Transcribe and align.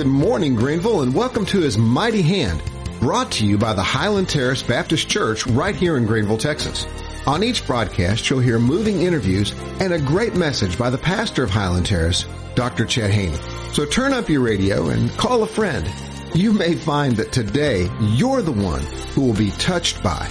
Good 0.00 0.06
morning, 0.06 0.54
Greenville, 0.54 1.02
and 1.02 1.14
welcome 1.14 1.44
to 1.44 1.60
His 1.60 1.76
Mighty 1.76 2.22
Hand, 2.22 2.62
brought 3.00 3.30
to 3.32 3.46
you 3.46 3.58
by 3.58 3.74
the 3.74 3.82
Highland 3.82 4.30
Terrace 4.30 4.62
Baptist 4.62 5.10
Church 5.10 5.46
right 5.48 5.76
here 5.76 5.98
in 5.98 6.06
Greenville, 6.06 6.38
Texas. 6.38 6.86
On 7.26 7.44
each 7.44 7.66
broadcast, 7.66 8.30
you'll 8.30 8.40
hear 8.40 8.58
moving 8.58 9.02
interviews 9.02 9.52
and 9.78 9.92
a 9.92 10.00
great 10.00 10.34
message 10.34 10.78
by 10.78 10.88
the 10.88 10.96
pastor 10.96 11.42
of 11.42 11.50
Highland 11.50 11.84
Terrace, 11.84 12.24
Dr. 12.54 12.86
Chet 12.86 13.10
Haney. 13.10 13.36
So 13.74 13.84
turn 13.84 14.14
up 14.14 14.30
your 14.30 14.40
radio 14.40 14.88
and 14.88 15.10
call 15.18 15.42
a 15.42 15.46
friend. 15.46 15.86
You 16.34 16.54
may 16.54 16.76
find 16.76 17.14
that 17.18 17.30
today 17.30 17.90
you're 18.00 18.40
the 18.40 18.52
one 18.52 18.80
who 19.12 19.20
will 19.20 19.34
be 19.34 19.50
touched 19.50 20.02
by. 20.02 20.26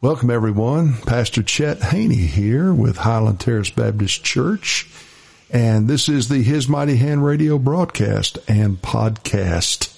Welcome 0.00 0.30
everyone. 0.30 0.94
Pastor 0.98 1.42
Chet 1.42 1.82
Haney 1.82 2.14
here 2.14 2.72
with 2.72 2.98
Highland 2.98 3.40
Terrace 3.40 3.70
Baptist 3.70 4.22
Church. 4.22 4.88
And 5.50 5.88
this 5.88 6.08
is 6.08 6.28
the 6.28 6.40
His 6.40 6.68
Mighty 6.68 6.94
Hand 6.94 7.24
radio 7.24 7.58
broadcast 7.58 8.38
and 8.46 8.80
podcast. 8.80 9.88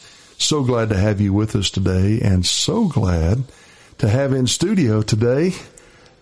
So 0.40 0.64
glad 0.64 0.88
to 0.88 0.96
have 0.96 1.20
you 1.20 1.34
with 1.34 1.54
us 1.54 1.68
today 1.68 2.18
and 2.22 2.46
so 2.46 2.88
glad 2.88 3.44
to 3.98 4.08
have 4.08 4.32
in 4.32 4.46
studio 4.46 5.02
today 5.02 5.52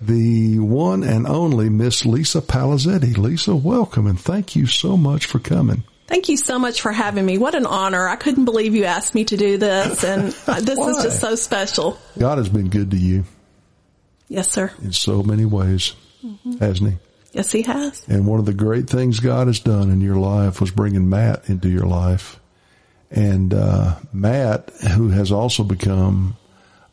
the 0.01 0.59
one 0.59 1.05
and 1.05 1.29
only 1.29 1.69
Miss 1.69 2.05
Lisa 2.05 2.41
Palazetti. 2.41 3.17
Lisa, 3.17 3.55
welcome 3.55 4.09
and 4.09 4.19
thank 4.19 4.57
you 4.57 4.67
so 4.67 4.97
much 4.97 5.25
for 5.25 5.39
coming. 5.39 5.85
Thank 6.09 6.29
you 6.29 6.37
so 6.37 6.59
much 6.59 6.81
for 6.81 6.91
having 6.91 7.25
me. 7.25 7.39
What 7.39 7.55
an 7.55 7.65
honor. 7.65 8.09
I 8.09 8.17
couldn't 8.17 8.45
believe 8.45 8.75
you 8.75 8.87
asked 8.87 9.15
me 9.15 9.25
to 9.27 9.37
do 9.37 9.57
this 9.57 10.03
and 10.03 10.37
uh, 10.49 10.59
this 10.59 10.81
is 10.81 11.05
just 11.05 11.21
so 11.21 11.37
special. 11.37 11.97
God 12.19 12.39
has 12.39 12.49
been 12.49 12.71
good 12.71 12.91
to 12.91 12.97
you. 12.97 13.23
Yes, 14.29 14.51
sir. 14.51 14.73
In 14.83 14.93
so 14.93 15.23
many 15.23 15.45
ways, 15.45 15.95
mm-hmm. 16.25 16.59
hasn't 16.59 16.91
he? 16.91 16.97
Yes, 17.33 17.53
he 17.53 17.63
has. 17.63 18.07
And 18.09 18.27
one 18.27 18.41
of 18.41 18.47
the 18.47 18.55
great 18.55 18.89
things 18.89 19.21
God 19.21 19.47
has 19.47 19.61
done 19.61 19.91
in 19.91 20.01
your 20.01 20.17
life 20.17 20.61
was 20.61 20.71
bringing 20.71 21.09
Matt 21.09 21.49
into 21.49 21.69
your 21.69 21.87
life. 21.87 22.41
And, 23.11 23.55
uh, 23.55 23.97
Matt, 24.13 24.71
who 24.95 25.09
has 25.09 25.33
also 25.33 25.65
become 25.65 26.37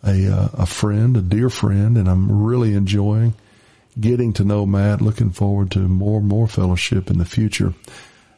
a, 0.04 0.32
uh, 0.32 0.50
a 0.54 0.66
friend, 0.66 1.18
a 1.18 1.22
dear 1.22 1.50
friend, 1.50 1.98
and 1.98 2.10
I'm 2.10 2.44
really 2.44 2.74
enjoying 2.74 3.34
getting 4.00 4.34
to 4.34 4.44
know 4.44 4.66
Matt, 4.66 5.02
looking 5.02 5.32
forward 5.32 5.72
to 5.72 5.80
more 5.80 6.20
and 6.20 6.28
more 6.28 6.48
fellowship 6.48 7.10
in 7.10 7.18
the 7.18 7.26
future. 7.26 7.74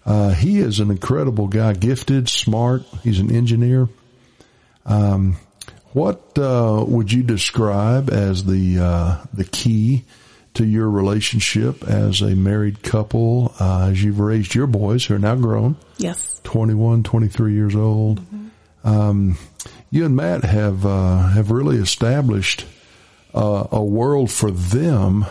Uh, 0.05 0.29
he 0.29 0.59
is 0.59 0.79
an 0.79 0.89
incredible 0.89 1.47
guy, 1.47 1.73
gifted, 1.73 2.29
smart. 2.29 2.83
He's 3.03 3.19
an 3.19 3.35
engineer. 3.35 3.89
Um, 4.85 5.37
what 5.97 6.37
uh, 6.37 6.85
would 6.87 7.11
you 7.11 7.23
describe 7.23 8.11
as 8.11 8.45
the 8.45 8.77
uh, 8.79 9.17
the 9.33 9.43
key 9.43 10.03
to 10.53 10.63
your 10.63 10.87
relationship 10.87 11.83
as 11.85 12.21
a 12.21 12.35
married 12.35 12.83
couple 12.83 13.51
uh, 13.59 13.87
as 13.89 14.03
you've 14.03 14.19
raised 14.19 14.53
your 14.53 14.67
boys 14.67 15.05
who 15.05 15.15
are 15.15 15.19
now 15.19 15.33
grown? 15.33 15.75
Yes, 15.97 16.39
21, 16.43 17.01
23 17.01 17.53
years 17.53 17.75
old. 17.75 18.21
Mm-hmm. 18.21 18.87
Um, 18.87 19.37
you 19.89 20.05
and 20.05 20.15
Matt 20.15 20.43
have 20.43 20.85
uh, 20.85 21.29
have 21.29 21.49
really 21.49 21.77
established 21.77 22.65
uh, 23.33 23.65
a 23.71 23.83
world 23.83 24.29
for 24.29 24.51
them 24.51 25.25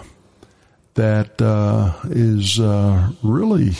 that 0.94 1.40
uh, 1.40 1.92
is 2.06 2.58
really 3.22 3.76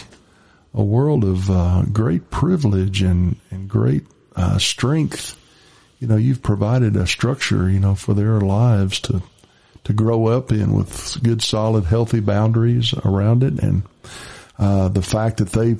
a 0.72 0.84
world 0.84 1.24
of 1.24 1.92
great 1.92 2.30
privilege 2.30 3.02
and 3.02 3.40
and 3.50 3.68
great 3.68 4.04
strength 4.58 5.36
you 5.98 6.06
know, 6.06 6.16
you've 6.16 6.42
provided 6.42 6.96
a 6.96 7.06
structure, 7.06 7.70
you 7.70 7.80
know, 7.80 7.94
for 7.94 8.14
their 8.14 8.40
lives 8.40 9.00
to, 9.00 9.22
to 9.84 9.92
grow 9.92 10.26
up 10.26 10.52
in 10.52 10.74
with 10.74 11.22
good, 11.22 11.42
solid, 11.42 11.84
healthy 11.84 12.20
boundaries 12.20 12.92
around 13.04 13.42
it. 13.42 13.58
And, 13.60 13.82
uh, 14.58 14.88
the 14.88 15.02
fact 15.02 15.38
that 15.38 15.50
they 15.50 15.76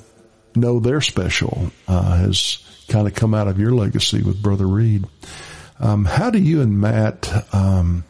know 0.54 0.80
they're 0.80 1.00
special, 1.00 1.70
uh, 1.86 2.16
has 2.16 2.58
kind 2.88 3.06
of 3.06 3.14
come 3.14 3.34
out 3.34 3.48
of 3.48 3.58
your 3.58 3.72
legacy 3.72 4.22
with 4.22 4.42
Brother 4.42 4.66
Reed. 4.66 5.04
Um, 5.80 6.04
how 6.04 6.30
do 6.30 6.38
you 6.38 6.62
and 6.62 6.80
Matt, 6.80 7.30
um, 7.52 8.04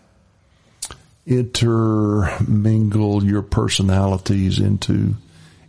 intermingle 1.26 3.24
your 3.24 3.42
personalities 3.42 4.60
into, 4.60 5.16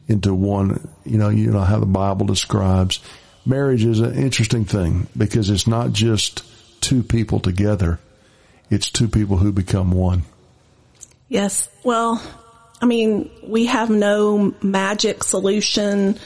into 0.07 0.35
one, 0.35 0.87
you 1.03 1.17
know, 1.17 1.29
you 1.29 1.51
know 1.51 1.61
how 1.61 1.79
the 1.79 1.87
Bible 1.87 2.27
describes 2.27 2.99
marriage 3.47 3.85
is 3.85 3.99
an 3.99 4.15
interesting 4.15 4.65
thing 4.65 5.07
because 5.15 5.49
it's 5.49 5.67
not 5.67 5.93
just 5.93 6.43
two 6.81 7.03
people 7.03 7.39
together. 7.39 7.99
It's 8.69 8.89
two 8.89 9.07
people 9.07 9.37
who 9.37 9.51
become 9.51 9.91
one. 9.91 10.23
Yes. 11.29 11.69
Well, 11.83 12.21
I 12.81 12.85
mean, 12.85 13.29
we 13.43 13.65
have 13.65 13.89
no 13.89 14.53
magic 14.61 15.23
solution, 15.23 16.17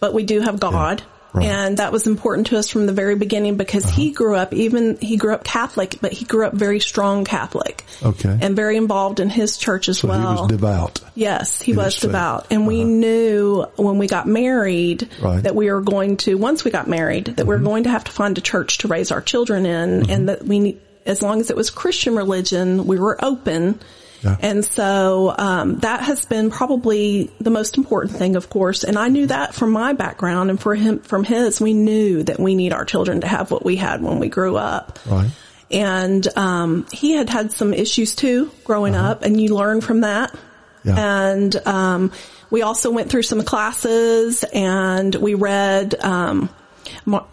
but 0.00 0.12
we 0.12 0.24
do 0.24 0.40
have 0.40 0.60
God. 0.60 1.00
Yeah. 1.00 1.06
Right. 1.34 1.46
And 1.46 1.78
that 1.78 1.90
was 1.90 2.06
important 2.06 2.46
to 2.48 2.58
us 2.58 2.70
from 2.70 2.86
the 2.86 2.92
very 2.92 3.16
beginning 3.16 3.56
because 3.56 3.84
uh-huh. 3.84 3.96
he 3.96 4.10
grew 4.12 4.36
up, 4.36 4.54
even 4.54 4.96
he 4.98 5.16
grew 5.16 5.34
up 5.34 5.42
Catholic, 5.42 5.96
but 6.00 6.12
he 6.12 6.24
grew 6.24 6.46
up 6.46 6.54
very 6.54 6.78
strong 6.78 7.24
Catholic. 7.24 7.84
Okay. 8.00 8.38
And 8.40 8.54
very 8.54 8.76
involved 8.76 9.18
in 9.18 9.30
his 9.30 9.58
church 9.58 9.88
as 9.88 9.98
so 9.98 10.08
well. 10.08 10.34
He 10.34 10.40
was 10.42 10.48
devout. 10.48 11.00
Yes, 11.16 11.60
he 11.60 11.72
was 11.72 11.96
devout. 11.98 12.46
And 12.50 12.60
uh-huh. 12.60 12.68
we 12.68 12.84
knew 12.84 13.64
when 13.74 13.98
we 13.98 14.06
got 14.06 14.28
married 14.28 15.08
right. 15.20 15.42
that 15.42 15.56
we 15.56 15.72
were 15.72 15.80
going 15.80 16.18
to, 16.18 16.36
once 16.36 16.64
we 16.64 16.70
got 16.70 16.86
married, 16.86 17.24
that 17.26 17.36
mm-hmm. 17.36 17.48
we 17.48 17.56
were 17.56 17.62
going 17.62 17.84
to 17.84 17.90
have 17.90 18.04
to 18.04 18.12
find 18.12 18.38
a 18.38 18.40
church 18.40 18.78
to 18.78 18.88
raise 18.88 19.10
our 19.10 19.20
children 19.20 19.66
in 19.66 20.02
mm-hmm. 20.02 20.10
and 20.10 20.28
that 20.28 20.44
we, 20.44 20.78
as 21.04 21.20
long 21.20 21.40
as 21.40 21.50
it 21.50 21.56
was 21.56 21.70
Christian 21.70 22.14
religion, 22.14 22.86
we 22.86 22.96
were 22.96 23.22
open 23.22 23.80
yeah. 24.24 24.36
And 24.40 24.64
so 24.64 25.34
um, 25.36 25.76
that 25.80 26.00
has 26.02 26.24
been 26.24 26.50
probably 26.50 27.30
the 27.40 27.50
most 27.50 27.76
important 27.76 28.16
thing, 28.16 28.36
of 28.36 28.48
course. 28.48 28.82
And 28.84 28.98
I 28.98 29.08
knew 29.08 29.26
that 29.26 29.54
from 29.54 29.70
my 29.70 29.92
background 29.92 30.50
and 30.50 30.60
for 30.60 30.74
him, 30.74 31.00
from 31.00 31.24
his, 31.24 31.60
we 31.60 31.74
knew 31.74 32.22
that 32.22 32.38
we 32.38 32.54
need 32.54 32.72
our 32.72 32.84
children 32.84 33.20
to 33.20 33.26
have 33.26 33.50
what 33.50 33.64
we 33.64 33.76
had 33.76 34.02
when 34.02 34.18
we 34.18 34.28
grew 34.28 34.56
up. 34.56 34.98
Right. 35.06 35.30
And 35.70 36.26
um, 36.36 36.86
he 36.92 37.12
had 37.12 37.28
had 37.28 37.52
some 37.52 37.74
issues 37.74 38.14
too 38.14 38.50
growing 38.64 38.94
uh-huh. 38.94 39.10
up, 39.10 39.22
and 39.22 39.40
you 39.40 39.54
learn 39.54 39.80
from 39.80 40.00
that. 40.00 40.34
Yeah. 40.84 41.30
And 41.32 41.54
um, 41.66 42.12
we 42.50 42.62
also 42.62 42.90
went 42.90 43.10
through 43.10 43.22
some 43.22 43.42
classes, 43.42 44.44
and 44.44 45.14
we 45.14 45.34
read. 45.34 45.94
Um, 46.00 46.48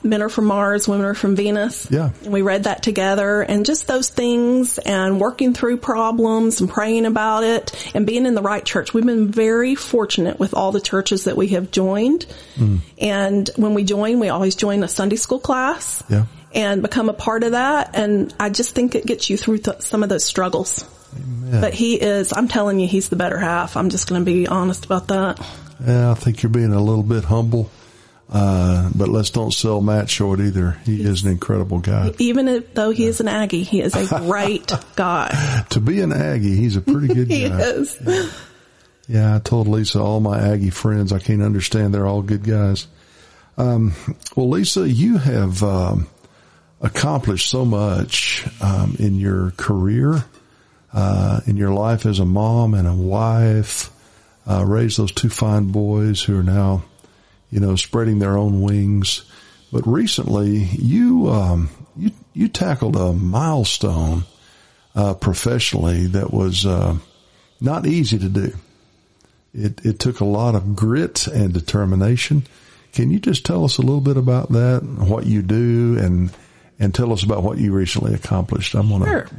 Men 0.03 0.21
are 0.21 0.29
from 0.29 0.45
Mars, 0.45 0.87
Women 0.87 1.05
are 1.05 1.13
from 1.13 1.35
Venus. 1.35 1.89
Yeah. 1.89 2.11
And 2.23 2.33
we 2.33 2.41
read 2.41 2.65
that 2.65 2.83
together 2.83 3.41
and 3.41 3.65
just 3.65 3.87
those 3.87 4.09
things 4.09 4.77
and 4.77 5.19
working 5.19 5.53
through 5.53 5.77
problems 5.77 6.61
and 6.61 6.69
praying 6.69 7.05
about 7.05 7.43
it 7.43 7.91
and 7.95 8.05
being 8.05 8.25
in 8.25 8.35
the 8.35 8.41
right 8.41 8.63
church. 8.63 8.93
We've 8.93 9.05
been 9.05 9.31
very 9.31 9.75
fortunate 9.75 10.39
with 10.39 10.53
all 10.53 10.71
the 10.71 10.81
churches 10.81 11.25
that 11.25 11.37
we 11.37 11.49
have 11.49 11.71
joined. 11.71 12.25
Mm. 12.55 12.79
And 12.99 13.49
when 13.55 13.73
we 13.73 13.83
join, 13.83 14.19
we 14.19 14.29
always 14.29 14.55
join 14.55 14.83
a 14.83 14.87
Sunday 14.87 15.15
school 15.15 15.39
class. 15.39 16.03
Yeah. 16.09 16.25
And 16.53 16.81
become 16.81 17.07
a 17.07 17.13
part 17.13 17.43
of 17.43 17.51
that. 17.51 17.91
And 17.95 18.33
I 18.37 18.49
just 18.49 18.75
think 18.75 18.93
it 18.95 19.05
gets 19.05 19.29
you 19.29 19.37
through 19.37 19.59
th- 19.59 19.81
some 19.81 20.03
of 20.03 20.09
those 20.09 20.25
struggles. 20.25 20.85
Amen. 21.15 21.61
But 21.61 21.73
he 21.73 21.95
is, 21.95 22.33
I'm 22.35 22.49
telling 22.49 22.79
you, 22.79 22.87
he's 22.87 23.07
the 23.07 23.15
better 23.15 23.37
half. 23.37 23.77
I'm 23.77 23.89
just 23.89 24.09
going 24.09 24.21
to 24.21 24.25
be 24.25 24.47
honest 24.47 24.85
about 24.85 25.07
that. 25.07 25.39
Yeah, 25.85 26.11
I 26.11 26.13
think 26.13 26.43
you're 26.43 26.49
being 26.49 26.73
a 26.73 26.83
little 26.83 27.03
bit 27.03 27.23
humble. 27.23 27.69
Uh, 28.31 28.89
but 28.95 29.09
let's 29.09 29.29
don't 29.29 29.53
sell 29.53 29.81
Matt 29.81 30.09
short 30.09 30.39
either. 30.39 30.71
He 30.85 31.01
is 31.03 31.23
an 31.23 31.31
incredible 31.31 31.79
guy. 31.79 32.13
Even 32.17 32.63
though 32.73 32.91
he 32.91 33.05
is 33.05 33.19
an 33.19 33.27
Aggie, 33.27 33.63
he 33.63 33.81
is 33.81 33.93
a 33.93 34.19
great 34.25 34.71
guy. 34.95 35.65
to 35.71 35.81
be 35.81 35.99
an 35.99 36.13
Aggie, 36.13 36.55
he's 36.55 36.77
a 36.77 36.81
pretty 36.81 37.07
good 37.13 37.27
he 37.31 37.49
guy. 37.49 37.59
Is. 37.59 37.97
Yeah. 38.01 38.29
yeah, 39.09 39.35
I 39.35 39.39
told 39.39 39.67
Lisa 39.67 39.99
all 39.99 40.21
my 40.21 40.39
Aggie 40.39 40.69
friends, 40.69 41.11
I 41.11 41.19
can't 41.19 41.41
understand 41.41 41.93
they're 41.93 42.07
all 42.07 42.21
good 42.21 42.43
guys. 42.45 42.87
Um, 43.57 43.93
well, 44.35 44.49
Lisa, 44.49 44.89
you 44.89 45.17
have, 45.17 45.61
um, 45.61 46.07
accomplished 46.79 47.49
so 47.49 47.65
much, 47.65 48.47
um, 48.61 48.95
in 48.97 49.15
your 49.15 49.51
career, 49.57 50.23
uh, 50.93 51.41
in 51.45 51.57
your 51.57 51.71
life 51.71 52.05
as 52.05 52.19
a 52.19 52.25
mom 52.25 52.73
and 52.73 52.87
a 52.87 52.93
wife, 52.93 53.91
uh, 54.49 54.63
raised 54.65 54.97
those 54.97 55.11
two 55.11 55.29
fine 55.29 55.65
boys 55.65 56.23
who 56.23 56.39
are 56.39 56.43
now 56.43 56.83
you 57.51 57.59
know, 57.59 57.75
spreading 57.75 58.19
their 58.19 58.37
own 58.37 58.61
wings. 58.61 59.23
But 59.71 59.85
recently, 59.85 60.57
you 60.57 61.29
um, 61.29 61.69
you 61.95 62.11
you 62.33 62.47
tackled 62.47 62.95
a 62.95 63.13
milestone 63.13 64.23
uh, 64.95 65.13
professionally 65.13 66.07
that 66.07 66.33
was 66.33 66.65
uh, 66.65 66.97
not 67.59 67.85
easy 67.85 68.17
to 68.17 68.29
do. 68.29 68.53
It 69.53 69.85
it 69.85 69.99
took 69.99 70.19
a 70.19 70.25
lot 70.25 70.55
of 70.55 70.75
grit 70.75 71.27
and 71.27 71.53
determination. 71.53 72.43
Can 72.93 73.11
you 73.11 73.19
just 73.19 73.45
tell 73.45 73.63
us 73.63 73.77
a 73.77 73.81
little 73.81 74.01
bit 74.01 74.17
about 74.17 74.51
that, 74.51 74.83
what 74.83 75.25
you 75.25 75.41
do, 75.41 75.97
and 75.97 76.31
and 76.79 76.93
tell 76.93 77.13
us 77.13 77.23
about 77.23 77.43
what 77.43 77.57
you 77.57 77.71
recently 77.73 78.13
accomplished? 78.13 78.73
I'm 78.75 78.89
gonna. 78.89 79.05
Sure. 79.05 79.29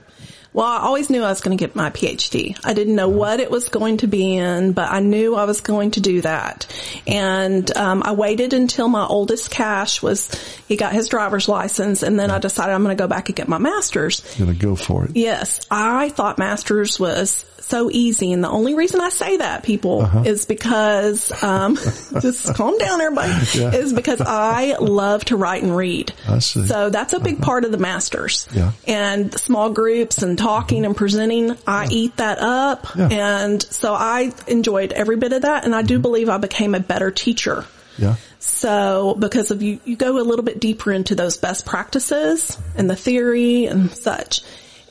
Well, 0.54 0.66
I 0.66 0.80
always 0.80 1.08
knew 1.08 1.22
I 1.22 1.30
was 1.30 1.40
going 1.40 1.56
to 1.56 1.62
get 1.62 1.74
my 1.74 1.90
PhD. 1.90 2.58
I 2.62 2.74
didn't 2.74 2.94
know 2.94 3.08
what 3.08 3.40
it 3.40 3.50
was 3.50 3.68
going 3.68 3.98
to 3.98 4.06
be 4.06 4.36
in, 4.36 4.72
but 4.72 4.90
I 4.90 5.00
knew 5.00 5.34
I 5.34 5.44
was 5.44 5.62
going 5.62 5.92
to 5.92 6.00
do 6.00 6.20
that. 6.20 6.66
And 7.06 7.74
um, 7.76 8.02
I 8.04 8.12
waited 8.12 8.52
until 8.52 8.88
my 8.88 9.06
oldest 9.06 9.50
Cash 9.50 10.02
was 10.02 10.30
he 10.68 10.76
got 10.76 10.92
his 10.92 11.08
driver's 11.08 11.48
license, 11.48 12.02
and 12.02 12.18
then 12.18 12.30
I 12.30 12.38
decided 12.38 12.72
I'm 12.74 12.82
going 12.82 12.96
to 12.96 13.02
go 13.02 13.08
back 13.08 13.28
and 13.28 13.36
get 13.36 13.48
my 13.48 13.58
master's. 13.58 14.20
Going 14.36 14.52
to 14.52 14.58
go 14.58 14.76
for 14.76 15.06
it. 15.06 15.12
Yes, 15.14 15.60
I 15.70 16.10
thought 16.10 16.38
master's 16.38 17.00
was 17.00 17.44
so 17.72 17.90
easy. 17.90 18.32
And 18.32 18.44
the 18.44 18.50
only 18.50 18.74
reason 18.74 19.00
I 19.00 19.08
say 19.08 19.38
that, 19.38 19.62
people, 19.62 20.02
uh-huh. 20.02 20.24
is 20.26 20.44
because, 20.44 21.32
um, 21.42 21.76
just 22.20 22.54
calm 22.54 22.76
down, 22.76 23.00
everybody, 23.00 23.32
yeah. 23.54 23.72
is 23.72 23.94
because 23.94 24.20
I 24.20 24.76
love 24.78 25.24
to 25.26 25.36
write 25.36 25.62
and 25.62 25.74
read. 25.74 26.12
So 26.38 26.90
that's 26.90 27.14
a 27.14 27.18
big 27.18 27.36
uh-huh. 27.36 27.44
part 27.44 27.64
of 27.64 27.72
the 27.72 27.78
masters. 27.78 28.46
Yeah. 28.52 28.72
And 28.86 29.32
small 29.32 29.70
groups 29.70 30.22
and 30.22 30.36
talking 30.36 30.82
mm-hmm. 30.82 30.84
and 30.84 30.96
presenting, 30.96 31.56
I 31.66 31.84
yeah. 31.84 31.88
eat 31.90 32.16
that 32.18 32.40
up. 32.40 32.94
And 32.96 33.62
so 33.62 33.94
I 33.94 34.32
enjoyed 34.46 34.92
every 34.92 35.16
bit 35.16 35.32
of 35.32 35.42
that. 35.42 35.64
And 35.64 35.74
I 35.74 35.80
do 35.80 35.94
mm-hmm. 35.94 36.02
believe 36.02 36.28
I 36.28 36.36
became 36.36 36.74
a 36.74 36.80
better 36.80 37.10
teacher. 37.10 37.64
Yeah. 37.96 38.16
So 38.38 39.14
because 39.18 39.50
of 39.50 39.62
you, 39.62 39.80
you 39.86 39.96
go 39.96 40.20
a 40.20 40.24
little 40.24 40.44
bit 40.44 40.60
deeper 40.60 40.92
into 40.92 41.14
those 41.14 41.38
best 41.38 41.64
practices 41.64 42.58
and 42.76 42.90
the 42.90 42.96
theory 42.96 43.64
and 43.66 43.90
such. 43.90 44.42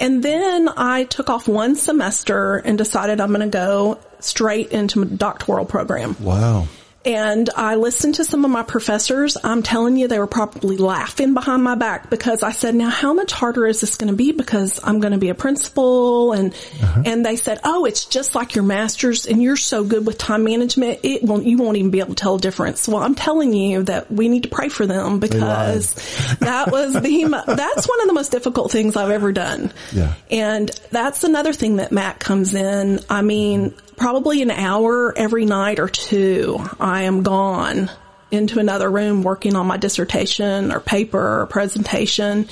And 0.02 0.24
then 0.24 0.68
I 0.68 1.04
took 1.04 1.30
off 1.30 1.48
one 1.48 1.76
semester 1.76 2.58
and 2.58 2.76
decided 2.76 3.22
I'm 3.22 3.30
going 3.30 3.42
to 3.42 3.48
go 3.56 4.00
straight 4.20 4.72
into 4.72 5.06
doctoral 5.06 5.66
program. 5.66 6.16
Wow. 6.20 6.68
And 7.04 7.50
I 7.56 7.76
listened 7.76 8.16
to 8.16 8.26
some 8.26 8.46
of 8.46 8.52
my 8.52 8.62
professors. 8.62 9.36
I'm 9.44 9.64
telling 9.64 9.98
you, 9.98 10.08
they 10.08 10.20
were 10.20 10.28
probably 10.28 10.78
laughing 10.78 11.34
behind 11.34 11.64
my 11.64 11.74
back 11.74 12.12
because 12.12 12.44
I 12.44 12.52
said, 12.52 12.76
now 12.76 12.90
how 12.90 13.14
much 13.14 13.32
harder 13.32 13.66
is 13.66 13.82
this 13.82 13.98
going 13.98 14.12
to 14.12 14.16
be? 14.16 14.32
Because 14.32 14.80
I'm 14.84 15.00
going 15.00 15.14
to 15.14 15.18
be 15.18 15.30
a 15.30 15.36
principal. 15.36 16.32
And, 16.34 16.54
uh-huh. 16.54 17.04
and 17.06 17.26
they 17.26 17.38
said, 17.38 17.60
Oh, 17.64 17.86
it's 17.86 18.06
just 18.06 18.36
like 18.36 18.54
your 18.54 18.64
master's 18.64 19.26
and 19.26 19.42
you're 19.42 19.58
so 19.58 19.84
good 19.84 20.06
with 20.06 20.20
time 20.20 20.44
management. 20.44 21.00
It 21.02 21.24
won't, 21.24 21.46
you 21.46 21.58
won't 21.58 21.78
even 21.78 21.90
be 21.90 22.00
able 22.00 22.10
to 22.10 22.16
tell 22.16 22.36
a 22.36 22.40
difference. 22.40 22.88
Well, 22.88 23.02
I'm 23.02 23.16
telling 23.16 23.54
you 23.54 23.84
that 23.84 24.12
we 24.12 24.30
need 24.30 24.44
to 24.44 24.50
pray 24.50 24.70
for 24.70 24.86
them 24.86 25.20
because 25.20 25.96
that 26.40 26.72
was 26.72 26.94
the, 26.94 27.44
that's 27.48 27.90
one 27.90 28.02
of 28.02 28.08
the 28.08 28.14
most 28.14 28.32
difficult 28.32 28.72
things 28.72 28.96
I've 28.96 29.10
ever 29.10 29.32
done. 29.32 29.74
Yeah. 29.92 30.14
And 30.30 30.70
that's 30.92 31.24
another 31.24 31.54
thing 31.54 31.78
that 31.78 31.92
Matt 31.92 32.20
comes 32.20 32.54
in. 32.54 33.00
I 33.10 33.24
mean, 33.24 33.74
probably 34.02 34.42
an 34.42 34.50
hour 34.50 35.14
every 35.16 35.46
night 35.46 35.80
or 35.80 35.88
two, 35.88 36.60
I 36.80 37.04
am 37.04 37.22
gone 37.22 37.92
into 38.32 38.60
another 38.60 38.90
room 38.90 39.22
working 39.22 39.56
on 39.56 39.68
my 39.68 39.78
dissertation 39.78 40.72
or 40.72 40.80
paper 40.80 41.42
or 41.42 41.46
presentation. 41.46 42.50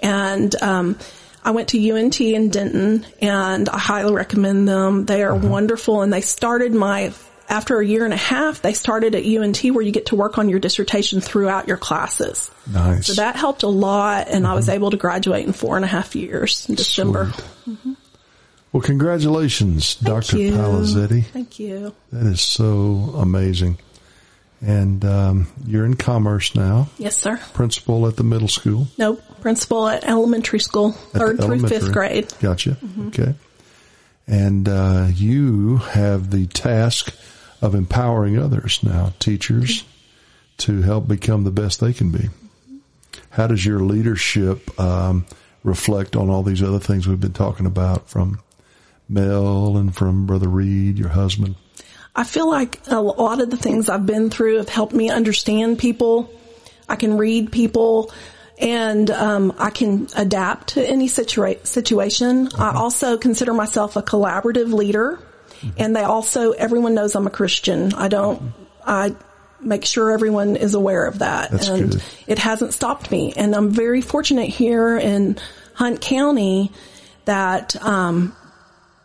And, 0.00 0.54
um, 0.62 0.96
I 1.44 1.50
went 1.50 1.70
to 1.70 1.90
UNT 1.90 2.20
in 2.20 2.50
Denton 2.50 3.04
and 3.20 3.68
I 3.68 3.78
highly 3.78 4.14
recommend 4.14 4.68
them. 4.68 5.04
They 5.04 5.24
are 5.24 5.32
mm-hmm. 5.32 5.48
wonderful 5.48 6.02
and 6.02 6.12
they 6.12 6.20
started 6.20 6.72
my, 6.72 7.12
after 7.48 7.80
a 7.80 7.84
year 7.84 8.04
and 8.04 8.14
a 8.14 8.16
half, 8.16 8.62
they 8.62 8.72
started 8.72 9.16
at 9.16 9.26
UNT 9.26 9.60
where 9.74 9.82
you 9.82 9.90
get 9.90 10.06
to 10.06 10.14
work 10.14 10.38
on 10.38 10.48
your 10.48 10.60
dissertation 10.60 11.20
throughout 11.20 11.66
your 11.66 11.78
classes. 11.78 12.48
Nice. 12.70 13.08
So 13.08 13.14
that 13.14 13.34
helped 13.34 13.64
a 13.64 13.68
lot 13.68 14.28
and 14.28 14.44
mm-hmm. 14.44 14.52
I 14.52 14.54
was 14.54 14.66
mm-hmm. 14.66 14.76
able 14.76 14.90
to 14.92 14.98
graduate 14.98 15.44
in 15.44 15.52
four 15.52 15.74
and 15.74 15.84
a 15.84 15.88
half 15.88 16.14
years 16.14 16.68
in 16.68 16.76
December. 16.76 17.32
Mm-hmm. 17.68 17.94
Well, 18.72 18.82
congratulations, 18.82 19.94
Thank 19.94 20.06
Dr. 20.06 20.38
You. 20.38 20.52
Palazetti. 20.52 21.26
Thank 21.26 21.58
you. 21.58 21.94
That 22.10 22.26
is 22.26 22.40
so 22.40 23.14
amazing. 23.16 23.78
And 24.64 25.04
um, 25.04 25.48
you're 25.66 25.84
in 25.84 25.94
Commerce 25.94 26.54
now. 26.54 26.88
Yes, 26.96 27.16
sir. 27.16 27.36
Principal 27.52 28.06
at 28.06 28.16
the 28.16 28.22
middle 28.22 28.48
school. 28.48 28.86
Nope. 28.96 29.20
Principal 29.40 29.88
at 29.88 30.04
elementary 30.04 30.60
school, 30.60 30.90
at 31.12 31.20
third 31.20 31.40
through 31.42 31.66
fifth 31.68 31.92
grade. 31.92 32.32
Gotcha. 32.40 32.70
Mm-hmm. 32.70 33.08
Okay. 33.08 33.34
And 34.26 34.68
uh, 34.68 35.08
you 35.12 35.78
have 35.78 36.30
the 36.30 36.46
task 36.46 37.12
of 37.60 37.74
empowering 37.74 38.38
others 38.38 38.82
now, 38.82 39.12
teachers, 39.18 39.84
to 40.58 40.82
help 40.82 41.08
become 41.08 41.44
the 41.44 41.50
best 41.50 41.80
they 41.80 41.92
can 41.92 42.10
be. 42.10 42.28
How 43.30 43.48
does 43.48 43.66
your 43.66 43.80
leadership 43.80 44.78
um, 44.80 45.26
reflect 45.64 46.14
on 46.16 46.30
all 46.30 46.42
these 46.44 46.62
other 46.62 46.78
things 46.78 47.08
we've 47.08 47.20
been 47.20 47.32
talking 47.32 47.66
about 47.66 48.08
from 48.08 48.40
Mel 49.08 49.76
and 49.76 49.94
from 49.94 50.26
Brother 50.26 50.48
Reed, 50.48 50.98
your 50.98 51.08
husband? 51.08 51.56
I 52.14 52.24
feel 52.24 52.48
like 52.48 52.80
a 52.88 53.00
lot 53.00 53.40
of 53.40 53.50
the 53.50 53.56
things 53.56 53.88
I've 53.88 54.06
been 54.06 54.28
through 54.30 54.58
have 54.58 54.68
helped 54.68 54.92
me 54.92 55.08
understand 55.08 55.78
people. 55.78 56.30
I 56.88 56.96
can 56.96 57.16
read 57.16 57.52
people 57.52 58.12
and 58.58 59.10
um, 59.10 59.54
I 59.58 59.70
can 59.70 60.08
adapt 60.14 60.68
to 60.68 60.86
any 60.86 61.08
situa- 61.08 61.66
situation. 61.66 62.48
I 62.54 62.68
uh-huh. 62.68 62.78
also 62.78 63.18
consider 63.18 63.52
myself 63.54 63.96
a 63.96 64.02
collaborative 64.02 64.72
leader, 64.72 65.18
mm-hmm. 65.60 65.70
and 65.78 65.96
they 65.96 66.02
also 66.02 66.52
everyone 66.52 66.94
knows 66.94 67.14
I'm 67.14 67.26
a 67.26 67.30
Christian. 67.30 67.94
I 67.94 68.08
don't. 68.08 68.52
I 68.86 69.16
make 69.60 69.84
sure 69.84 70.12
everyone 70.12 70.56
is 70.56 70.74
aware 70.74 71.06
of 71.06 71.20
that, 71.20 71.50
That's 71.50 71.68
and 71.68 71.92
good. 71.92 72.02
it 72.26 72.38
hasn't 72.38 72.74
stopped 72.74 73.10
me. 73.10 73.32
And 73.36 73.54
I'm 73.54 73.70
very 73.70 74.00
fortunate 74.00 74.48
here 74.48 74.96
in 74.96 75.38
Hunt 75.74 76.00
County 76.00 76.72
that 77.24 77.76
um, 77.82 78.34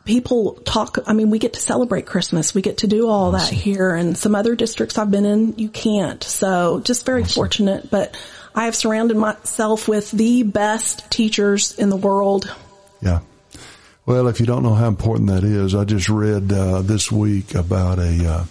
people 0.08 0.54
talk. 0.66 0.98
I 1.06 1.14
mean, 1.14 1.30
we 1.30 1.38
get 1.38 1.54
to 1.54 1.60
celebrate 1.60 2.08
Christmas. 2.08 2.56
We 2.56 2.64
get 2.64 2.80
to 2.80 2.88
do 2.88 3.08
all 3.08 3.36
awesome. 3.36 3.56
that 3.56 3.62
here 3.62 3.94
and 3.94 4.18
some 4.18 4.34
other 4.34 4.56
districts 4.56 4.98
I've 4.98 5.12
been 5.12 5.26
in, 5.26 5.54
you 5.58 5.70
can't. 5.70 6.24
So 6.24 6.80
just 6.80 7.06
very 7.06 7.24
awesome. 7.24 7.36
fortunate, 7.36 7.92
but 7.92 8.18
I 8.56 8.66
have 8.66 8.76
surrounded 8.76 9.18
myself 9.18 9.88
with 9.88 10.10
the 10.10 10.42
best 10.44 11.12
teachers 11.12 11.78
in 11.78 11.90
the 11.90 11.98
world. 11.98 12.52
Yeah. 13.02 13.20
Well, 14.06 14.28
if 14.30 14.40
you 14.40 14.46
don't 14.46 14.64
know 14.64 14.74
how 14.74 14.88
important 14.88 15.30
that 15.30 15.44
is, 15.44 15.76
I 15.76 15.84
just 15.84 16.08
read 16.08 16.52
uh, 16.52 16.82
this 16.82 17.12
week 17.12 17.54
about 17.54 18.00
a, 18.00 18.26
uh, 18.26 18.46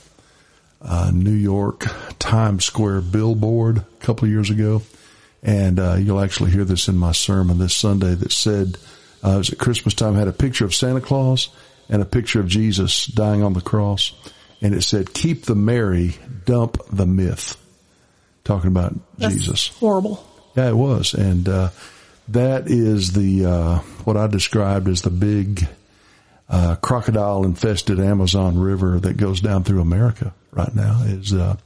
a, 0.83 1.13
New 1.13 1.33
York 1.33 1.87
Times 2.19 2.67
Square 2.67 3.01
billboard 3.01 3.79
a 3.79 4.05
couple 4.05 4.27
of 4.27 4.31
years 4.31 4.51
ago, 4.51 4.83
and 5.43 5.81
uh, 5.81 5.95
you'll 5.95 6.21
actually 6.21 6.51
hear 6.51 6.67
this 6.67 6.89
in 6.89 6.99
my 6.99 7.13
sermon 7.13 7.57
this 7.59 7.75
Sunday 7.75 8.15
that 8.15 8.33
said 8.33 8.77
uh, 9.25 9.31
it 9.31 9.39
was 9.39 9.51
at 9.51 9.59
Christmas 9.59 9.95
time, 9.95 10.15
had 10.15 10.29
a 10.29 10.33
picture 10.33 10.65
of 10.65 10.75
Santa 10.75 11.01
Claus 11.01 11.49
and 11.89 12.03
a 12.03 12.07
picture 12.07 12.41
of 12.41 12.49
Jesus 12.49 13.07
dying 13.07 13.43
on 13.43 13.53
the 13.53 13.61
cross. 13.61 14.13
And 14.61 14.75
it 14.75 14.83
said, 14.83 15.13
keep 15.13 15.45
the 15.45 15.55
Mary, 15.55 16.17
dump 16.45 16.79
the 16.91 17.07
myth. 17.07 17.57
Talking 18.45 18.69
about 18.69 18.95
That's 19.19 19.35
Jesus. 19.35 19.69
Horrible. 19.69 20.25
Yeah, 20.57 20.69
it 20.71 20.77
was. 20.77 21.15
And, 21.15 21.49
uh, 21.49 21.71
that 22.29 22.69
is 22.69 23.13
the, 23.13 23.45
uh, 23.45 23.79
what 24.05 24.17
I 24.17 24.27
described 24.27 24.89
as 24.89 25.03
the 25.03 25.11
big, 25.11 25.69
uh, 26.49 26.77
crocodile 26.77 27.45
infested 27.45 28.01
Amazon 28.01 28.59
river 28.59 28.99
that 29.01 29.17
goes 29.17 29.41
down 29.41 29.65
through 29.65 29.81
America 29.81 30.33
right 30.53 30.75
now 30.75 31.03
is, 31.05 31.35
uh, 31.35 31.57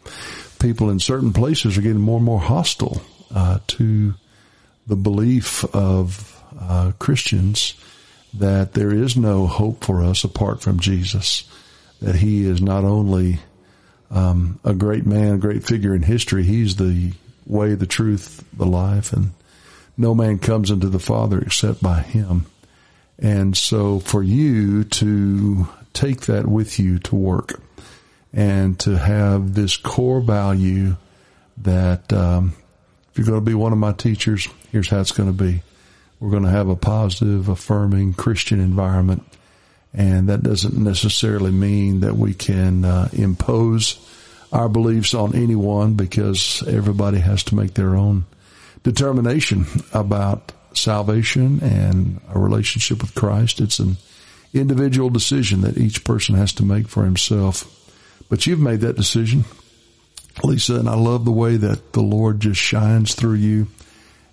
people 0.59 0.91
in 0.91 0.99
certain 0.99 1.33
places 1.33 1.79
are 1.79 1.83
getting 1.83 2.01
more 2.01 2.17
and 2.17 2.25
more 2.25 2.41
hostile, 2.41 3.01
uh, 3.35 3.59
to 3.69 4.15
the 4.87 4.97
belief 4.97 5.65
of 5.75 6.40
uh, 6.59 6.93
Christians 6.99 7.75
that 8.35 8.75
there 8.75 8.93
is 8.93 9.17
no 9.17 9.47
hope 9.47 9.85
for 9.85 10.05
us 10.05 10.25
apart 10.25 10.63
from 10.63 10.81
Jesus. 10.81 11.45
That 12.01 12.17
He 12.17 12.47
is 12.47 12.63
not 12.63 12.85
only 12.85 13.41
um, 14.11 14.59
a 14.65 14.75
great 14.75 15.07
man, 15.07 15.35
a 15.35 15.39
great 15.39 15.65
figure 15.65 15.95
in 15.95 16.03
history, 16.03 16.45
He's 16.45 16.77
the 16.77 17.13
way, 17.47 17.75
the 17.75 17.87
truth, 17.87 18.45
the 18.53 18.67
life, 18.67 19.13
and 19.13 19.33
no 19.97 20.15
man 20.15 20.39
comes 20.39 20.71
into 20.71 20.89
the 20.89 20.99
Father 20.99 21.39
except 21.41 21.83
by 21.83 22.01
Him. 22.01 22.47
And 23.19 23.57
so 23.57 24.01
for 24.01 24.23
you 24.23 24.85
to 24.85 25.69
take 25.93 26.23
that 26.23 26.47
with 26.47 26.79
you 26.79 26.99
to 27.01 27.17
work 27.17 27.61
and 28.33 28.79
to 28.81 28.97
have 28.97 29.55
this 29.55 29.77
core 29.77 30.21
value 30.21 30.97
that 31.59 32.13
um, 32.13 32.55
if 33.11 33.19
you're 33.19 33.27
going 33.27 33.39
to 33.41 33.45
be 33.45 33.55
one 33.55 33.73
of 33.73 33.79
my 33.79 33.93
teachers, 33.93 34.49
here's 34.71 34.89
how 34.89 35.01
it's 35.01 35.13
going 35.13 35.29
to 35.29 35.45
be. 35.45 35.63
We're 36.21 36.31
going 36.31 36.43
to 36.43 36.51
have 36.51 36.69
a 36.69 36.77
positive, 36.77 37.49
affirming 37.49 38.13
Christian 38.15 38.61
environment. 38.61 39.25
And 39.95 40.29
that 40.29 40.43
doesn't 40.43 40.77
necessarily 40.77 41.51
mean 41.51 42.01
that 42.01 42.15
we 42.15 42.35
can 42.35 42.85
uh, 42.85 43.09
impose 43.13 43.99
our 44.53 44.69
beliefs 44.69 45.15
on 45.15 45.35
anyone 45.35 45.95
because 45.95 46.63
everybody 46.69 47.19
has 47.19 47.43
to 47.45 47.55
make 47.55 47.75
their 47.75 47.97
own 47.97 48.27
determination 48.83 49.67
about 49.93 50.53
salvation 50.75 51.61
and 51.63 52.21
a 52.29 52.39
relationship 52.39 53.01
with 53.01 53.15
Christ. 53.15 53.61
It's 53.61 53.79
an 53.79 53.97
individual 54.53 55.11
decision 55.11 55.63
that 55.63 55.79
each 55.79 56.05
person 56.05 56.35
has 56.35 56.53
to 56.55 56.65
make 56.65 56.89
for 56.89 57.05
himself. 57.05 57.65
But 58.29 58.47
you've 58.47 58.61
made 58.61 58.81
that 58.81 58.97
decision, 58.97 59.45
Lisa, 60.45 60.77
and 60.77 60.89
I 60.89 60.95
love 60.95 61.25
the 61.25 61.33
way 61.33 61.57
that 61.57 61.93
the 61.93 62.03
Lord 62.03 62.41
just 62.41 62.61
shines 62.61 63.15
through 63.15 63.35
you 63.35 63.69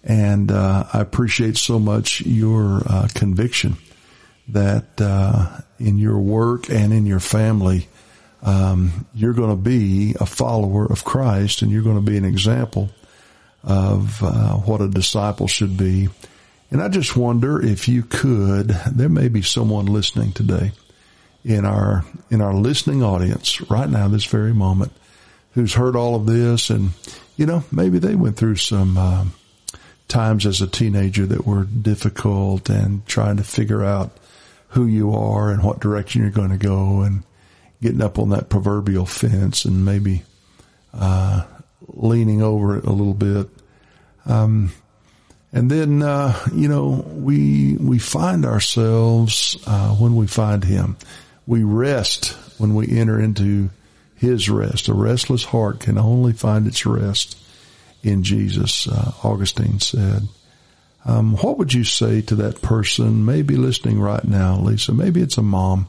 and 0.07 0.51
uh, 0.51 0.85
I 0.93 1.01
appreciate 1.01 1.57
so 1.57 1.79
much 1.79 2.21
your 2.21 2.81
uh, 2.87 3.09
conviction 3.13 3.75
that 4.47 5.01
uh, 5.01 5.59
in 5.79 5.97
your 5.97 6.17
work 6.17 6.69
and 6.69 6.93
in 6.93 7.05
your 7.05 7.19
family, 7.19 7.89
um, 8.41 9.05
you're 9.13 9.33
going 9.33 9.49
to 9.49 9.57
be 9.61 10.15
a 10.21 10.25
follower 10.25 10.85
of 10.85 11.03
Christ, 11.03 11.61
and 11.61 11.69
you're 11.69 11.83
going 11.83 11.97
to 11.97 12.11
be 12.11 12.15
an 12.15 12.23
example 12.23 12.89
of 13.63 14.23
uh, 14.23 14.53
what 14.53 14.79
a 14.79 14.87
disciple 14.87 15.47
should 15.47 15.75
be. 15.75 16.07
And 16.71 16.81
I 16.81 16.87
just 16.87 17.17
wonder 17.17 17.61
if 17.61 17.89
you 17.89 18.03
could, 18.03 18.69
there 18.89 19.09
may 19.09 19.27
be 19.27 19.41
someone 19.41 19.87
listening 19.87 20.31
today 20.31 20.71
in 21.43 21.65
our, 21.65 22.05
in 22.29 22.39
our 22.39 22.53
listening 22.53 23.03
audience 23.03 23.59
right 23.69 23.89
now, 23.89 24.07
this 24.07 24.25
very 24.25 24.53
moment, 24.53 24.93
who's 25.51 25.73
heard 25.73 25.97
all 25.97 26.15
of 26.15 26.25
this 26.25 26.69
and, 26.69 26.91
you 27.35 27.45
know, 27.45 27.63
maybe 27.73 27.99
they 27.99 28.15
went 28.15 28.37
through 28.37 28.55
some, 28.55 28.97
uh, 28.97 29.25
times 30.07 30.45
as 30.45 30.61
a 30.61 30.67
teenager 30.67 31.25
that 31.25 31.45
were 31.45 31.63
difficult 31.63 32.69
and 32.69 33.05
trying 33.05 33.37
to 33.37 33.43
figure 33.43 33.83
out 33.83 34.11
who 34.69 34.85
you 34.85 35.13
are 35.13 35.51
and 35.51 35.63
what 35.63 35.79
direction 35.79 36.21
you're 36.21 36.31
going 36.31 36.49
to 36.49 36.57
go 36.57 37.01
and 37.01 37.23
getting 37.81 38.01
up 38.01 38.17
on 38.19 38.29
that 38.29 38.49
proverbial 38.49 39.05
fence 39.05 39.65
and 39.65 39.85
maybe, 39.85 40.23
uh, 40.93 41.43
leaning 41.87 42.41
over 42.41 42.77
it 42.77 42.85
a 42.85 42.91
little 42.91 43.13
bit. 43.13 43.47
Um, 44.25 44.71
and 45.53 45.71
then, 45.71 46.01
uh, 46.01 46.37
you 46.53 46.67
know, 46.67 47.05
we, 47.07 47.77
we 47.77 47.99
find 47.99 48.45
ourselves, 48.45 49.57
uh, 49.65 49.95
when 49.95 50.15
we 50.15 50.27
find 50.27 50.63
him, 50.63 50.97
we 51.45 51.63
rest 51.63 52.35
when 52.57 52.75
we 52.75 52.89
enter 52.89 53.19
into 53.19 53.69
his 54.15 54.49
rest. 54.49 54.87
A 54.87 54.93
restless 54.93 55.45
heart 55.45 55.79
can 55.79 55.97
only 55.97 56.33
find 56.33 56.67
its 56.67 56.85
rest 56.85 57.37
in 58.03 58.23
Jesus, 58.23 58.87
uh, 58.87 59.11
Augustine 59.23 59.79
said. 59.79 60.27
Um, 61.05 61.37
what 61.37 61.57
would 61.57 61.73
you 61.73 61.83
say 61.83 62.21
to 62.21 62.35
that 62.35 62.61
person, 62.61 63.25
maybe 63.25 63.55
listening 63.55 63.99
right 63.99 64.23
now, 64.23 64.59
Lisa? 64.59 64.93
Maybe 64.93 65.21
it's 65.21 65.37
a 65.37 65.41
mom. 65.41 65.87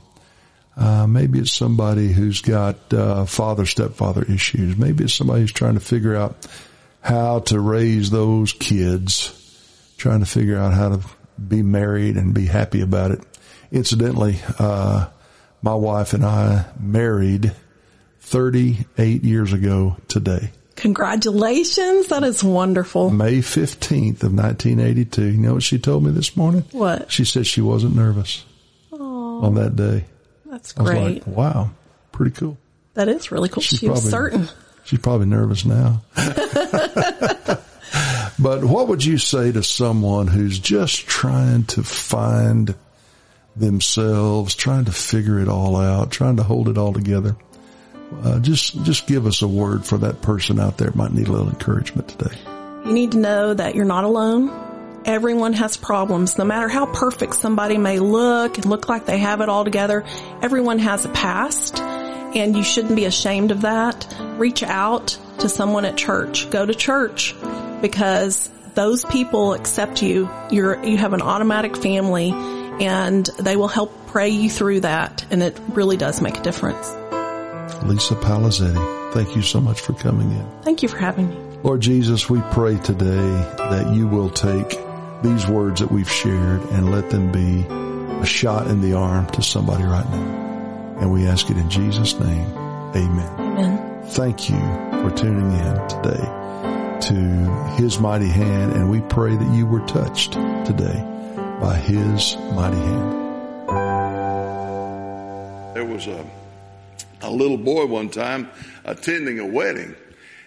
Uh, 0.76 1.08
maybe 1.08 1.40
it's 1.40 1.52
somebody 1.52 2.12
who's 2.12 2.40
got 2.40 2.76
uh, 2.94 3.24
father 3.24 3.66
stepfather 3.66 4.22
issues. 4.22 4.76
Maybe 4.76 5.04
it's 5.04 5.14
somebody 5.14 5.40
who's 5.40 5.52
trying 5.52 5.74
to 5.74 5.80
figure 5.80 6.14
out 6.14 6.46
how 7.00 7.40
to 7.40 7.58
raise 7.58 8.10
those 8.10 8.52
kids, 8.52 9.34
trying 9.96 10.20
to 10.20 10.26
figure 10.26 10.56
out 10.56 10.72
how 10.72 10.90
to 10.90 11.00
be 11.36 11.62
married 11.62 12.16
and 12.16 12.32
be 12.32 12.46
happy 12.46 12.80
about 12.80 13.10
it. 13.10 13.20
Incidentally, 13.72 14.38
uh, 14.58 15.08
my 15.62 15.74
wife 15.74 16.12
and 16.12 16.24
I 16.24 16.66
married 16.78 17.54
38 18.20 19.24
years 19.24 19.52
ago 19.52 19.96
today. 20.06 20.50
Congratulations. 20.78 22.06
That 22.06 22.22
is 22.22 22.44
wonderful. 22.44 23.10
May 23.10 23.38
15th 23.38 24.22
of 24.22 24.32
1982. 24.32 25.22
You 25.22 25.38
know 25.38 25.54
what 25.54 25.64
she 25.64 25.78
told 25.78 26.04
me 26.04 26.12
this 26.12 26.36
morning? 26.36 26.62
What? 26.70 27.10
She 27.10 27.24
said 27.24 27.48
she 27.48 27.60
wasn't 27.60 27.96
nervous 27.96 28.44
Aww. 28.92 29.42
on 29.42 29.54
that 29.56 29.74
day. 29.74 30.04
That's 30.46 30.72
great. 30.72 31.26
Like, 31.26 31.36
wow. 31.36 31.70
Pretty 32.12 32.30
cool. 32.30 32.56
That 32.94 33.08
is 33.08 33.32
really 33.32 33.48
cool. 33.48 33.60
She's 33.60 33.80
she 33.80 33.86
probably, 33.86 34.02
was 34.02 34.10
certain. 34.10 34.48
She's 34.84 35.00
probably 35.00 35.26
nervous 35.26 35.64
now. 35.64 36.02
but 38.38 38.64
what 38.64 38.86
would 38.86 39.04
you 39.04 39.18
say 39.18 39.50
to 39.50 39.64
someone 39.64 40.28
who's 40.28 40.60
just 40.60 41.08
trying 41.08 41.64
to 41.64 41.82
find 41.82 42.76
themselves, 43.56 44.54
trying 44.54 44.84
to 44.84 44.92
figure 44.92 45.40
it 45.40 45.48
all 45.48 45.76
out, 45.76 46.12
trying 46.12 46.36
to 46.36 46.44
hold 46.44 46.68
it 46.68 46.78
all 46.78 46.92
together? 46.92 47.36
Uh, 48.22 48.38
just 48.40 48.82
just 48.84 49.06
give 49.06 49.26
us 49.26 49.42
a 49.42 49.48
word 49.48 49.84
for 49.84 49.98
that 49.98 50.22
person 50.22 50.58
out 50.58 50.78
there 50.78 50.90
might 50.94 51.12
need 51.12 51.28
a 51.28 51.32
little 51.32 51.48
encouragement 51.48 52.08
today. 52.08 52.34
You 52.84 52.92
need 52.92 53.12
to 53.12 53.18
know 53.18 53.54
that 53.54 53.74
you're 53.74 53.84
not 53.84 54.04
alone. 54.04 54.50
Everyone 55.04 55.52
has 55.54 55.76
problems. 55.76 56.38
No 56.38 56.44
matter 56.44 56.68
how 56.68 56.86
perfect 56.86 57.34
somebody 57.34 57.78
may 57.78 57.98
look 57.98 58.56
and 58.56 58.66
look 58.66 58.88
like 58.88 59.06
they 59.06 59.18
have 59.18 59.40
it 59.40 59.48
all 59.48 59.64
together, 59.64 60.04
everyone 60.42 60.78
has 60.78 61.04
a 61.04 61.08
past 61.10 61.80
and 61.80 62.56
you 62.56 62.62
shouldn't 62.62 62.96
be 62.96 63.04
ashamed 63.04 63.50
of 63.50 63.62
that. 63.62 64.14
Reach 64.36 64.62
out 64.62 65.18
to 65.38 65.48
someone 65.48 65.84
at 65.84 65.96
church. 65.96 66.50
Go 66.50 66.66
to 66.66 66.74
church 66.74 67.34
because 67.80 68.50
those 68.74 69.04
people 69.04 69.54
accept 69.54 70.02
you. 70.02 70.28
You're, 70.50 70.84
you 70.84 70.96
have 70.98 71.12
an 71.12 71.22
automatic 71.22 71.76
family 71.76 72.32
and 72.32 73.26
they 73.38 73.56
will 73.56 73.68
help 73.68 73.92
pray 74.08 74.28
you 74.28 74.50
through 74.50 74.80
that. 74.80 75.24
And 75.30 75.42
it 75.42 75.58
really 75.68 75.96
does 75.96 76.20
make 76.20 76.38
a 76.38 76.42
difference. 76.42 76.94
Lisa 77.84 78.14
Palazetti, 78.14 79.12
thank 79.12 79.36
you 79.36 79.42
so 79.42 79.60
much 79.60 79.80
for 79.80 79.92
coming 79.94 80.30
in. 80.30 80.46
Thank 80.62 80.82
you 80.82 80.88
for 80.88 80.98
having 80.98 81.30
me. 81.30 81.36
Lord 81.62 81.80
Jesus, 81.80 82.28
we 82.30 82.40
pray 82.52 82.78
today 82.78 83.30
that 83.56 83.92
you 83.94 84.06
will 84.06 84.30
take 84.30 84.78
these 85.22 85.46
words 85.48 85.80
that 85.80 85.90
we've 85.90 86.10
shared 86.10 86.62
and 86.70 86.90
let 86.92 87.10
them 87.10 87.32
be 87.32 87.64
a 88.22 88.26
shot 88.26 88.68
in 88.68 88.80
the 88.80 88.94
arm 88.94 89.26
to 89.30 89.42
somebody 89.42 89.84
right 89.84 90.08
now. 90.08 90.96
And 91.00 91.12
we 91.12 91.26
ask 91.26 91.50
it 91.50 91.56
in 91.56 91.68
Jesus' 91.70 92.18
name. 92.18 92.46
Amen. 92.94 93.40
Amen. 93.40 94.02
Thank 94.04 94.48
you 94.48 94.56
for 94.56 95.12
tuning 95.16 95.50
in 95.50 95.88
today 95.88 96.24
to 97.08 97.74
His 97.76 97.98
mighty 97.98 98.28
hand. 98.28 98.72
And 98.72 98.90
we 98.90 99.00
pray 99.02 99.36
that 99.36 99.54
you 99.54 99.66
were 99.66 99.84
touched 99.86 100.32
today 100.32 101.04
by 101.60 101.76
His 101.76 102.36
mighty 102.52 102.76
hand. 102.76 103.28
There 105.74 105.84
was 105.84 106.06
a 106.06 106.24
a 107.22 107.30
little 107.30 107.58
boy 107.58 107.86
one 107.86 108.10
time 108.10 108.48
attending 108.84 109.38
a 109.38 109.46
wedding 109.46 109.94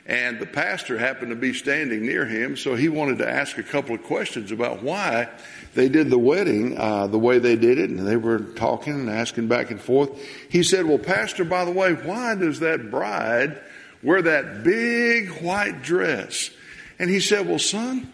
and 0.05 0.39
the 0.39 0.45
pastor 0.45 0.97
happened 0.97 1.29
to 1.29 1.35
be 1.35 1.53
standing 1.53 2.05
near 2.05 2.25
him, 2.25 2.57
so 2.57 2.75
he 2.75 2.89
wanted 2.89 3.19
to 3.19 3.29
ask 3.29 3.57
a 3.57 3.63
couple 3.63 3.93
of 3.95 4.03
questions 4.03 4.51
about 4.51 4.81
why 4.81 5.29
they 5.75 5.89
did 5.89 6.09
the 6.09 6.17
wedding 6.17 6.77
uh, 6.77 7.07
the 7.07 7.19
way 7.19 7.39
they 7.39 7.55
did 7.55 7.77
it, 7.77 7.89
and 7.89 7.99
they 7.99 8.17
were 8.17 8.39
talking 8.39 8.93
and 8.93 9.09
asking 9.09 9.47
back 9.47 9.71
and 9.71 9.79
forth. 9.79 10.09
He 10.49 10.63
said, 10.63 10.85
"Well, 10.85 10.97
pastor, 10.97 11.45
by 11.45 11.65
the 11.65 11.71
way, 11.71 11.93
why 11.93 12.35
does 12.35 12.59
that 12.59 12.89
bride 12.89 13.61
wear 14.01 14.21
that 14.23 14.63
big 14.63 15.29
white 15.41 15.83
dress?" 15.83 16.49
And 16.97 17.09
he 17.09 17.19
said, 17.19 17.47
"Well, 17.47 17.59
son, 17.59 18.11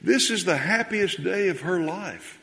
this 0.00 0.30
is 0.30 0.44
the 0.44 0.56
happiest 0.56 1.22
day 1.22 1.48
of 1.48 1.60
her 1.62 1.80
life, 1.80 2.38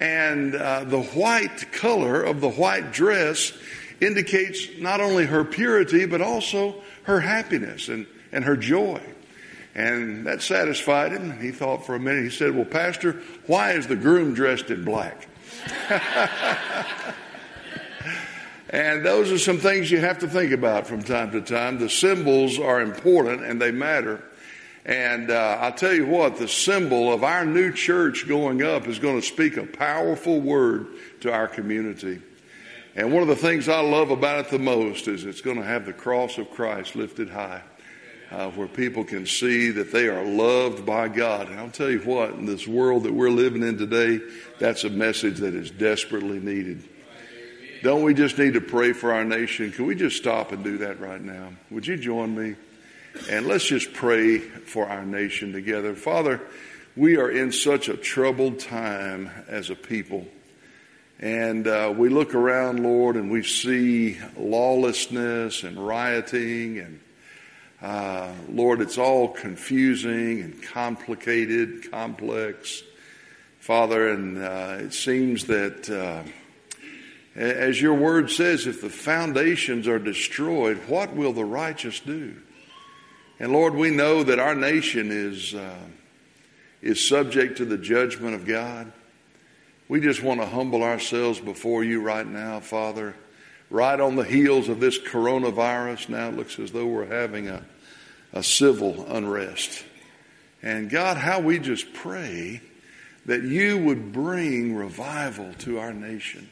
and 0.00 0.56
uh, 0.56 0.84
the 0.84 1.02
white 1.02 1.72
color 1.72 2.20
of 2.22 2.40
the 2.40 2.50
white 2.50 2.92
dress." 2.92 3.52
Indicates 4.00 4.68
not 4.78 5.00
only 5.00 5.26
her 5.26 5.44
purity, 5.44 6.06
but 6.06 6.20
also 6.20 6.82
her 7.04 7.20
happiness 7.20 7.88
and, 7.88 8.06
and 8.32 8.44
her 8.44 8.56
joy. 8.56 9.00
And 9.74 10.26
that 10.26 10.40
satisfied 10.42 11.12
him. 11.12 11.40
He 11.40 11.50
thought 11.50 11.84
for 11.84 11.94
a 11.94 11.98
minute. 11.98 12.24
He 12.24 12.30
said, 12.30 12.54
Well, 12.54 12.64
Pastor, 12.64 13.20
why 13.46 13.72
is 13.72 13.86
the 13.86 13.96
groom 13.96 14.34
dressed 14.34 14.70
in 14.70 14.84
black? 14.84 15.26
and 18.70 19.04
those 19.04 19.32
are 19.32 19.38
some 19.38 19.58
things 19.58 19.90
you 19.90 19.98
have 19.98 20.20
to 20.20 20.28
think 20.28 20.52
about 20.52 20.86
from 20.86 21.02
time 21.02 21.32
to 21.32 21.40
time. 21.40 21.78
The 21.78 21.90
symbols 21.90 22.58
are 22.58 22.80
important 22.80 23.42
and 23.42 23.60
they 23.60 23.72
matter. 23.72 24.22
And 24.84 25.30
uh, 25.30 25.58
I'll 25.60 25.72
tell 25.72 25.94
you 25.94 26.06
what, 26.06 26.36
the 26.36 26.46
symbol 26.46 27.12
of 27.12 27.24
our 27.24 27.44
new 27.44 27.72
church 27.72 28.28
going 28.28 28.62
up 28.62 28.86
is 28.86 28.98
going 28.98 29.20
to 29.20 29.26
speak 29.26 29.56
a 29.56 29.64
powerful 29.64 30.40
word 30.40 30.88
to 31.20 31.32
our 31.32 31.48
community. 31.48 32.20
And 32.96 33.12
one 33.12 33.22
of 33.22 33.28
the 33.28 33.36
things 33.36 33.68
I 33.68 33.80
love 33.80 34.10
about 34.10 34.46
it 34.46 34.50
the 34.50 34.58
most 34.58 35.08
is 35.08 35.24
it's 35.24 35.40
going 35.40 35.56
to 35.56 35.64
have 35.64 35.84
the 35.84 35.92
cross 35.92 36.38
of 36.38 36.50
Christ 36.50 36.94
lifted 36.94 37.28
high, 37.28 37.62
uh, 38.30 38.50
where 38.50 38.68
people 38.68 39.02
can 39.04 39.26
see 39.26 39.70
that 39.72 39.90
they 39.90 40.06
are 40.06 40.24
loved 40.24 40.86
by 40.86 41.08
God. 41.08 41.48
And 41.48 41.58
I'll 41.58 41.70
tell 41.70 41.90
you 41.90 42.00
what, 42.00 42.30
in 42.30 42.46
this 42.46 42.68
world 42.68 43.02
that 43.04 43.12
we're 43.12 43.30
living 43.30 43.64
in 43.64 43.78
today, 43.78 44.20
that's 44.60 44.84
a 44.84 44.90
message 44.90 45.38
that 45.38 45.54
is 45.54 45.72
desperately 45.72 46.38
needed. 46.38 46.84
Don't 47.82 48.02
we 48.02 48.14
just 48.14 48.38
need 48.38 48.54
to 48.54 48.60
pray 48.60 48.92
for 48.92 49.12
our 49.12 49.24
nation? 49.24 49.72
Can 49.72 49.86
we 49.86 49.94
just 49.94 50.16
stop 50.16 50.52
and 50.52 50.62
do 50.62 50.78
that 50.78 51.00
right 51.00 51.20
now? 51.20 51.50
Would 51.70 51.86
you 51.86 51.96
join 51.96 52.34
me? 52.34 52.54
And 53.28 53.46
let's 53.46 53.64
just 53.64 53.92
pray 53.92 54.38
for 54.38 54.88
our 54.88 55.04
nation 55.04 55.52
together. 55.52 55.94
Father, 55.94 56.40
we 56.96 57.16
are 57.16 57.30
in 57.30 57.52
such 57.52 57.88
a 57.88 57.96
troubled 57.96 58.60
time 58.60 59.30
as 59.48 59.68
a 59.68 59.74
people. 59.74 60.26
And 61.24 61.66
uh, 61.66 61.90
we 61.96 62.10
look 62.10 62.34
around, 62.34 62.82
Lord, 62.82 63.16
and 63.16 63.30
we 63.30 63.42
see 63.44 64.18
lawlessness 64.36 65.62
and 65.62 65.78
rioting. 65.78 66.80
And 66.80 67.00
uh, 67.80 68.30
Lord, 68.50 68.82
it's 68.82 68.98
all 68.98 69.28
confusing 69.28 70.42
and 70.42 70.62
complicated, 70.62 71.90
complex. 71.90 72.82
Father, 73.58 74.10
and 74.10 74.36
uh, 74.36 74.76
it 74.80 74.92
seems 74.92 75.46
that, 75.46 75.88
uh, 75.88 76.24
as 77.34 77.80
your 77.80 77.94
word 77.94 78.30
says, 78.30 78.66
if 78.66 78.82
the 78.82 78.90
foundations 78.90 79.88
are 79.88 79.98
destroyed, 79.98 80.76
what 80.88 81.16
will 81.16 81.32
the 81.32 81.46
righteous 81.46 82.00
do? 82.00 82.36
And 83.40 83.50
Lord, 83.50 83.74
we 83.74 83.90
know 83.90 84.24
that 84.24 84.38
our 84.38 84.54
nation 84.54 85.08
is, 85.10 85.54
uh, 85.54 85.78
is 86.82 87.08
subject 87.08 87.56
to 87.56 87.64
the 87.64 87.78
judgment 87.78 88.34
of 88.34 88.44
God. 88.44 88.92
We 89.88 90.00
just 90.00 90.22
want 90.22 90.40
to 90.40 90.46
humble 90.46 90.82
ourselves 90.82 91.40
before 91.40 91.84
you 91.84 92.00
right 92.00 92.26
now, 92.26 92.60
Father. 92.60 93.14
Right 93.70 93.98
on 93.98 94.16
the 94.16 94.24
heels 94.24 94.68
of 94.68 94.80
this 94.80 94.98
coronavirus, 94.98 96.08
now 96.08 96.28
it 96.28 96.36
looks 96.36 96.58
as 96.58 96.72
though 96.72 96.86
we're 96.86 97.06
having 97.06 97.48
a, 97.48 97.64
a 98.32 98.42
civil 98.42 99.04
unrest. 99.08 99.84
And 100.62 100.88
God, 100.88 101.16
how 101.16 101.40
we 101.40 101.58
just 101.58 101.92
pray 101.92 102.60
that 103.26 103.42
you 103.42 103.78
would 103.78 104.12
bring 104.12 104.74
revival 104.74 105.52
to 105.60 105.78
our 105.78 105.92
nation. 105.92 106.48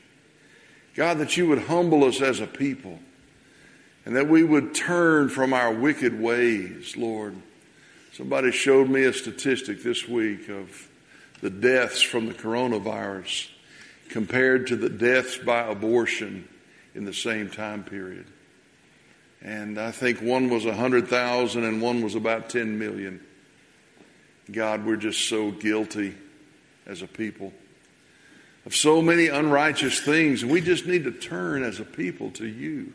God, 0.95 1.19
that 1.19 1.37
you 1.37 1.47
would 1.49 1.61
humble 1.65 2.05
us 2.05 2.21
as 2.21 2.41
a 2.41 2.47
people 2.47 2.99
and 4.05 4.17
that 4.17 4.29
we 4.29 4.43
would 4.43 4.75
turn 4.75 5.29
from 5.29 5.53
our 5.53 5.73
wicked 5.73 6.21
ways, 6.21 6.97
Lord. 6.97 7.37
Somebody 8.13 8.51
showed 8.51 8.89
me 8.89 9.05
a 9.05 9.13
statistic 9.13 9.83
this 9.83 10.07
week 10.07 10.49
of 10.49 10.89
the 11.43 11.51
deaths 11.51 12.01
from 12.01 12.27
the 12.27 12.35
coronavirus 12.35 13.51
compared 14.09 14.69
to 14.69 14.77
the 14.77 14.89
deaths 14.89 15.37
by 15.37 15.67
abortion 15.67 16.49
in 16.95 17.05
the 17.05 17.13
same 17.13 17.51
time 17.51 17.85
period. 17.85 18.27
And 19.43 19.79
I 19.79 19.91
think 19.91 20.21
one 20.21 20.49
was 20.49 20.65
100,000 20.65 21.65
and 21.65 21.83
one 21.83 22.03
was 22.03 22.15
about 22.15 22.49
10 22.49 22.79
million. 22.79 23.21
God, 24.51 24.87
we're 24.87 24.97
just 24.97 25.29
so 25.29 25.51
guilty 25.51 26.15
as 26.87 27.03
a 27.03 27.07
people 27.07 27.53
of 28.65 28.75
so 28.75 29.03
many 29.03 29.27
unrighteous 29.27 30.01
things. 30.01 30.43
And 30.43 30.53
we 30.53 30.61
just 30.61 30.87
need 30.87 31.05
to 31.05 31.11
turn 31.11 31.65
as 31.65 31.81
a 31.81 31.85
people 31.85 32.31
to 32.33 32.47
you. 32.47 32.93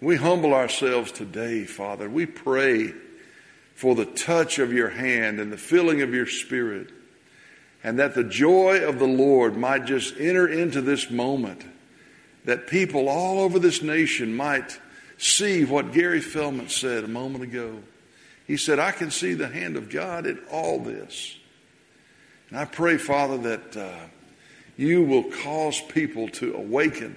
We 0.00 0.16
humble 0.16 0.54
ourselves 0.54 1.12
today, 1.12 1.64
Father. 1.64 2.08
We 2.08 2.26
pray 2.26 2.92
for 3.74 3.94
the 3.94 4.04
touch 4.04 4.58
of 4.58 4.72
your 4.72 4.90
hand 4.90 5.40
and 5.40 5.52
the 5.52 5.56
filling 5.56 6.02
of 6.02 6.12
your 6.14 6.26
spirit, 6.26 6.90
and 7.82 7.98
that 7.98 8.14
the 8.14 8.24
joy 8.24 8.86
of 8.86 8.98
the 8.98 9.06
Lord 9.06 9.56
might 9.56 9.84
just 9.84 10.16
enter 10.18 10.46
into 10.46 10.80
this 10.80 11.10
moment, 11.10 11.64
that 12.44 12.66
people 12.66 13.08
all 13.08 13.40
over 13.40 13.58
this 13.58 13.82
nation 13.82 14.34
might 14.34 14.78
see 15.18 15.64
what 15.64 15.92
Gary 15.92 16.20
Feldman 16.20 16.68
said 16.68 17.04
a 17.04 17.08
moment 17.08 17.44
ago. 17.44 17.78
He 18.46 18.56
said, 18.56 18.78
I 18.78 18.90
can 18.90 19.10
see 19.10 19.34
the 19.34 19.48
hand 19.48 19.76
of 19.76 19.88
God 19.90 20.26
in 20.26 20.38
all 20.50 20.80
this. 20.80 21.36
And 22.50 22.58
I 22.58 22.64
pray, 22.64 22.98
Father, 22.98 23.38
that 23.38 23.76
uh, 23.76 24.06
you 24.76 25.02
will 25.04 25.24
cause 25.24 25.80
people 25.80 26.28
to 26.28 26.54
awaken 26.54 27.16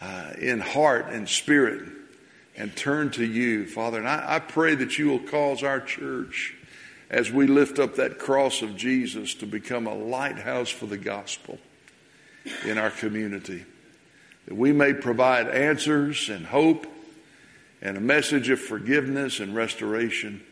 uh, 0.00 0.32
in 0.38 0.60
heart 0.60 1.08
and 1.10 1.28
spirit 1.28 1.88
and 2.56 2.74
turn 2.74 3.10
to 3.10 3.24
you, 3.24 3.66
Father. 3.66 3.98
And 3.98 4.08
I, 4.08 4.36
I 4.36 4.38
pray 4.38 4.74
that 4.76 4.98
you 4.98 5.08
will 5.08 5.18
cause 5.18 5.62
our 5.62 5.80
church, 5.80 6.54
as 7.10 7.30
we 7.30 7.46
lift 7.46 7.78
up 7.78 7.96
that 7.96 8.18
cross 8.18 8.62
of 8.62 8.76
Jesus, 8.76 9.34
to 9.34 9.46
become 9.46 9.86
a 9.86 9.94
lighthouse 9.94 10.70
for 10.70 10.86
the 10.86 10.96
gospel 10.96 11.58
in 12.64 12.78
our 12.78 12.90
community. 12.90 13.64
That 14.46 14.56
we 14.56 14.72
may 14.72 14.94
provide 14.94 15.48
answers 15.48 16.28
and 16.28 16.46
hope 16.46 16.86
and 17.82 17.96
a 17.96 18.00
message 18.00 18.48
of 18.48 18.60
forgiveness 18.60 19.40
and 19.40 19.54
restoration 19.54 20.42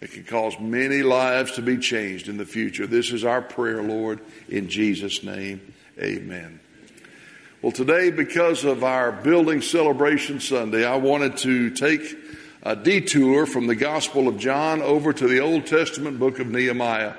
that 0.00 0.10
can 0.10 0.24
cause 0.24 0.58
many 0.60 1.02
lives 1.02 1.52
to 1.52 1.62
be 1.62 1.78
changed 1.78 2.28
in 2.28 2.36
the 2.36 2.44
future. 2.44 2.86
This 2.86 3.12
is 3.12 3.24
our 3.24 3.40
prayer, 3.40 3.82
Lord, 3.82 4.20
in 4.48 4.68
Jesus' 4.68 5.22
name. 5.22 5.72
Amen. 5.98 6.60
Well, 7.62 7.72
today, 7.72 8.10
because 8.10 8.64
of 8.64 8.84
our 8.84 9.10
building 9.10 9.62
celebration 9.62 10.40
Sunday, 10.40 10.84
I 10.84 10.96
wanted 10.96 11.38
to 11.38 11.70
take 11.70 12.16
a 12.66 12.74
detour 12.74 13.46
from 13.46 13.68
the 13.68 13.76
Gospel 13.76 14.26
of 14.26 14.38
John 14.38 14.82
over 14.82 15.12
to 15.12 15.28
the 15.28 15.38
Old 15.38 15.66
Testament 15.66 16.18
book 16.18 16.40
of 16.40 16.48
Nehemiah. 16.48 17.12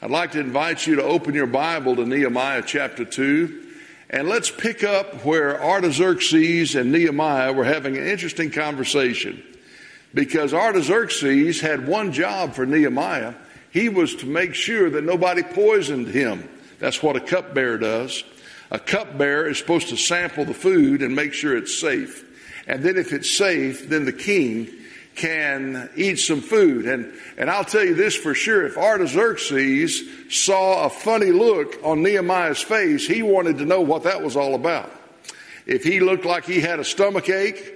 I'd 0.00 0.12
like 0.12 0.30
to 0.32 0.38
invite 0.38 0.86
you 0.86 0.94
to 0.94 1.02
open 1.02 1.34
your 1.34 1.48
Bible 1.48 1.96
to 1.96 2.06
Nehemiah 2.06 2.62
chapter 2.64 3.04
2. 3.04 3.64
And 4.10 4.28
let's 4.28 4.48
pick 4.48 4.84
up 4.84 5.24
where 5.24 5.60
Artaxerxes 5.60 6.76
and 6.76 6.92
Nehemiah 6.92 7.52
were 7.52 7.64
having 7.64 7.96
an 7.96 8.06
interesting 8.06 8.52
conversation. 8.52 9.42
Because 10.14 10.54
Artaxerxes 10.54 11.60
had 11.60 11.88
one 11.88 12.12
job 12.12 12.54
for 12.54 12.64
Nehemiah. 12.64 13.34
He 13.72 13.88
was 13.88 14.14
to 14.14 14.26
make 14.26 14.54
sure 14.54 14.88
that 14.88 15.02
nobody 15.02 15.42
poisoned 15.42 16.06
him. 16.06 16.48
That's 16.78 17.02
what 17.02 17.16
a 17.16 17.20
cupbearer 17.20 17.78
does. 17.78 18.22
A 18.70 18.78
cupbearer 18.78 19.48
is 19.48 19.58
supposed 19.58 19.88
to 19.88 19.96
sample 19.96 20.44
the 20.44 20.54
food 20.54 21.02
and 21.02 21.16
make 21.16 21.32
sure 21.32 21.56
it's 21.56 21.76
safe. 21.76 22.22
And 22.66 22.82
then 22.82 22.96
if 22.96 23.12
it's 23.12 23.30
safe, 23.30 23.88
then 23.88 24.04
the 24.04 24.12
king 24.12 24.68
can 25.14 25.88
eat 25.96 26.16
some 26.16 26.40
food. 26.40 26.86
And, 26.86 27.12
and 27.36 27.50
I'll 27.50 27.64
tell 27.64 27.84
you 27.84 27.94
this 27.94 28.14
for 28.14 28.34
sure. 28.34 28.66
If 28.66 28.76
Artaxerxes 28.76 30.02
saw 30.30 30.84
a 30.84 30.90
funny 30.90 31.32
look 31.32 31.78
on 31.82 32.02
Nehemiah's 32.02 32.60
face, 32.60 33.06
he 33.06 33.22
wanted 33.22 33.58
to 33.58 33.64
know 33.64 33.80
what 33.80 34.04
that 34.04 34.22
was 34.22 34.36
all 34.36 34.54
about. 34.54 34.92
If 35.64 35.82
he 35.82 36.00
looked 36.00 36.24
like 36.24 36.44
he 36.44 36.60
had 36.60 36.78
a 36.78 36.84
stomach 36.84 37.28
ache, 37.28 37.72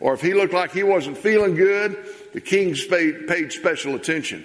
or 0.00 0.14
if 0.14 0.20
he 0.20 0.34
looked 0.34 0.54
like 0.54 0.72
he 0.72 0.82
wasn't 0.82 1.18
feeling 1.18 1.54
good, 1.54 1.96
the 2.32 2.40
king 2.40 2.74
paid, 2.74 3.26
paid 3.26 3.52
special 3.52 3.94
attention. 3.94 4.44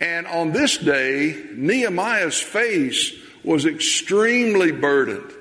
And 0.00 0.26
on 0.26 0.52
this 0.52 0.78
day, 0.78 1.44
Nehemiah's 1.52 2.40
face 2.40 3.12
was 3.44 3.66
extremely 3.66 4.72
burdened 4.72 5.32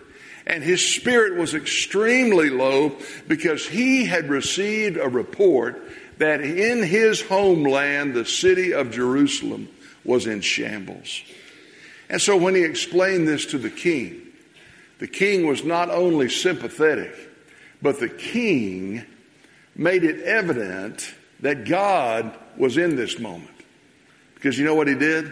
and 0.45 0.63
his 0.63 0.85
spirit 0.85 1.35
was 1.35 1.53
extremely 1.53 2.49
low 2.49 2.97
because 3.27 3.67
he 3.67 4.05
had 4.05 4.29
received 4.29 4.97
a 4.97 5.07
report 5.07 5.81
that 6.17 6.41
in 6.41 6.83
his 6.83 7.21
homeland, 7.21 8.13
the 8.13 8.25
city 8.25 8.73
of 8.73 8.91
Jerusalem 8.91 9.69
was 10.03 10.27
in 10.27 10.41
shambles. 10.41 11.23
And 12.09 12.21
so 12.21 12.37
when 12.37 12.55
he 12.55 12.63
explained 12.63 13.27
this 13.27 13.45
to 13.47 13.57
the 13.57 13.69
king, 13.69 14.21
the 14.99 15.07
king 15.07 15.47
was 15.47 15.63
not 15.63 15.89
only 15.89 16.29
sympathetic, 16.29 17.13
but 17.81 17.99
the 17.99 18.09
king 18.09 19.05
made 19.75 20.03
it 20.03 20.21
evident 20.21 21.13
that 21.39 21.65
God 21.65 22.37
was 22.57 22.77
in 22.77 22.95
this 22.95 23.19
moment. 23.19 23.49
Because 24.35 24.57
you 24.57 24.65
know 24.65 24.75
what 24.75 24.87
he 24.87 24.95
did? 24.95 25.31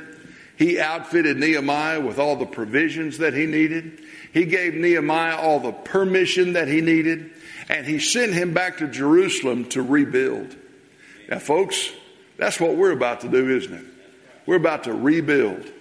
He 0.58 0.80
outfitted 0.80 1.38
Nehemiah 1.38 2.02
with 2.02 2.19
all 2.19 2.36
the 2.36 2.45
provisions 2.45 3.19
that 3.19 3.34
he 3.34 3.45
needed. 3.45 4.02
He 4.34 4.46
gave 4.46 4.74
Nehemiah 4.74 5.38
all 5.38 5.60
the 5.60 5.72
permission 5.72 6.54
that 6.54 6.67
he 6.67 6.82
needed. 6.82 7.32
And 7.70 7.86
he 7.86 8.00
sent 8.00 8.34
him 8.34 8.54
back 8.54 8.78
to 8.78 8.88
Jerusalem 8.88 9.65
to 9.70 9.82
rebuild. 9.82 10.56
Now, 11.30 11.39
folks, 11.39 11.91
that's 12.38 12.60
what 12.60 12.76
we're 12.76 12.91
about 12.91 13.22
to 13.22 13.30
do, 13.30 13.56
isn't 13.56 13.74
it? 13.74 13.86
We're 14.46 14.56
about 14.56 14.86
to 14.86 14.94
rebuild. 14.94 15.72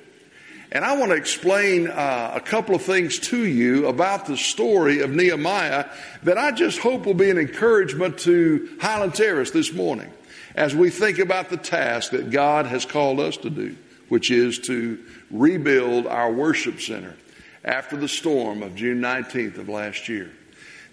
And 0.72 0.84
I 0.84 0.96
want 0.96 1.10
to 1.10 1.16
explain 1.16 1.88
uh, 1.88 2.32
a 2.34 2.40
couple 2.40 2.76
of 2.76 2.82
things 2.82 3.18
to 3.20 3.44
you 3.44 3.86
about 3.86 4.26
the 4.26 4.36
story 4.36 5.00
of 5.00 5.10
Nehemiah 5.10 5.86
that 6.22 6.38
I 6.38 6.52
just 6.52 6.78
hope 6.78 7.06
will 7.06 7.14
be 7.14 7.30
an 7.30 7.38
encouragement 7.38 8.18
to 8.20 8.76
Highland 8.80 9.14
Terrace 9.14 9.50
this 9.50 9.72
morning 9.72 10.12
as 10.54 10.74
we 10.74 10.90
think 10.90 11.18
about 11.18 11.48
the 11.48 11.56
task 11.56 12.12
that 12.12 12.30
God 12.30 12.66
has 12.66 12.84
called 12.84 13.18
us 13.18 13.36
to 13.38 13.50
do 13.50 13.76
which 14.10 14.30
is 14.30 14.58
to 14.58 15.02
rebuild 15.30 16.06
our 16.06 16.30
worship 16.30 16.80
center 16.80 17.16
after 17.64 17.96
the 17.96 18.08
storm 18.08 18.62
of 18.62 18.74
June 18.74 19.00
19th 19.00 19.58
of 19.58 19.68
last 19.68 20.08
year. 20.08 20.30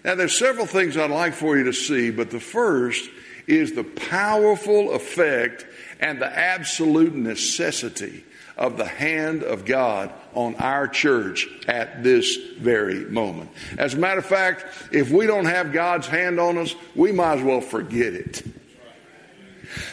Now, 0.04 0.14
there's 0.14 0.38
several 0.38 0.66
things 0.66 0.96
I'd 0.96 1.10
like 1.10 1.34
for 1.34 1.56
you 1.58 1.64
to 1.64 1.72
see, 1.72 2.10
but 2.10 2.30
the 2.30 2.40
first 2.40 3.10
is 3.46 3.72
the 3.72 3.84
powerful 3.84 4.92
effect 4.92 5.66
and 6.00 6.20
the 6.20 6.38
absolute 6.38 7.14
necessity 7.14 8.24
of 8.56 8.76
the 8.76 8.84
hand 8.84 9.42
of 9.42 9.64
God 9.64 10.12
on 10.34 10.56
our 10.56 10.88
church 10.88 11.48
at 11.66 12.02
this 12.02 12.36
very 12.58 13.04
moment. 13.06 13.50
As 13.78 13.94
a 13.94 13.98
matter 13.98 14.18
of 14.18 14.26
fact, 14.26 14.66
if 14.92 15.10
we 15.10 15.26
don't 15.26 15.46
have 15.46 15.72
God's 15.72 16.06
hand 16.06 16.38
on 16.40 16.58
us, 16.58 16.74
we 16.94 17.12
might 17.12 17.38
as 17.38 17.44
well 17.44 17.60
forget 17.60 18.14
it. 18.14 18.44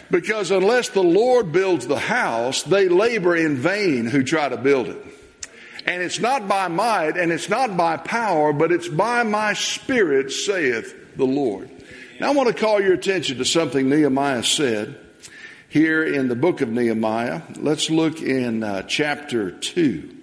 Because 0.10 0.52
unless 0.52 0.90
the 0.90 1.04
Lord 1.04 1.52
builds 1.52 1.88
the 1.88 2.00
house, 2.00 2.64
they 2.64 2.88
labor 2.88 3.36
in 3.36 3.56
vain 3.56 4.06
who 4.06 4.24
try 4.24 4.50
to 4.50 4.58
build 4.58 4.88
it. 4.88 5.04
And 5.86 6.02
it's 6.02 6.20
not 6.20 6.48
by 6.48 6.68
might 6.68 7.16
and 7.16 7.32
it's 7.32 7.50
not 7.50 7.78
by 7.78 7.98
power, 7.98 8.52
but 8.54 8.72
it's 8.72 8.88
by 8.88 9.24
my 9.24 9.54
spirit, 9.54 10.32
saith 10.32 11.16
the 11.16 11.26
Lord. 11.26 11.70
Now 12.20 12.32
I 12.32 12.34
want 12.34 12.48
to 12.50 12.56
call 12.56 12.82
your 12.82 12.94
attention 12.94 13.38
to 13.38 13.46
something 13.46 13.88
Nehemiah 13.90 14.44
said 14.44 15.00
here 15.70 16.04
in 16.04 16.28
the 16.28 16.36
book 16.36 16.62
of 16.62 16.70
Nehemiah. 16.70 17.42
Let's 17.58 17.90
look 17.90 18.22
in 18.22 18.64
uh, 18.64 18.84
chapter 18.84 19.52
2. 19.52 20.16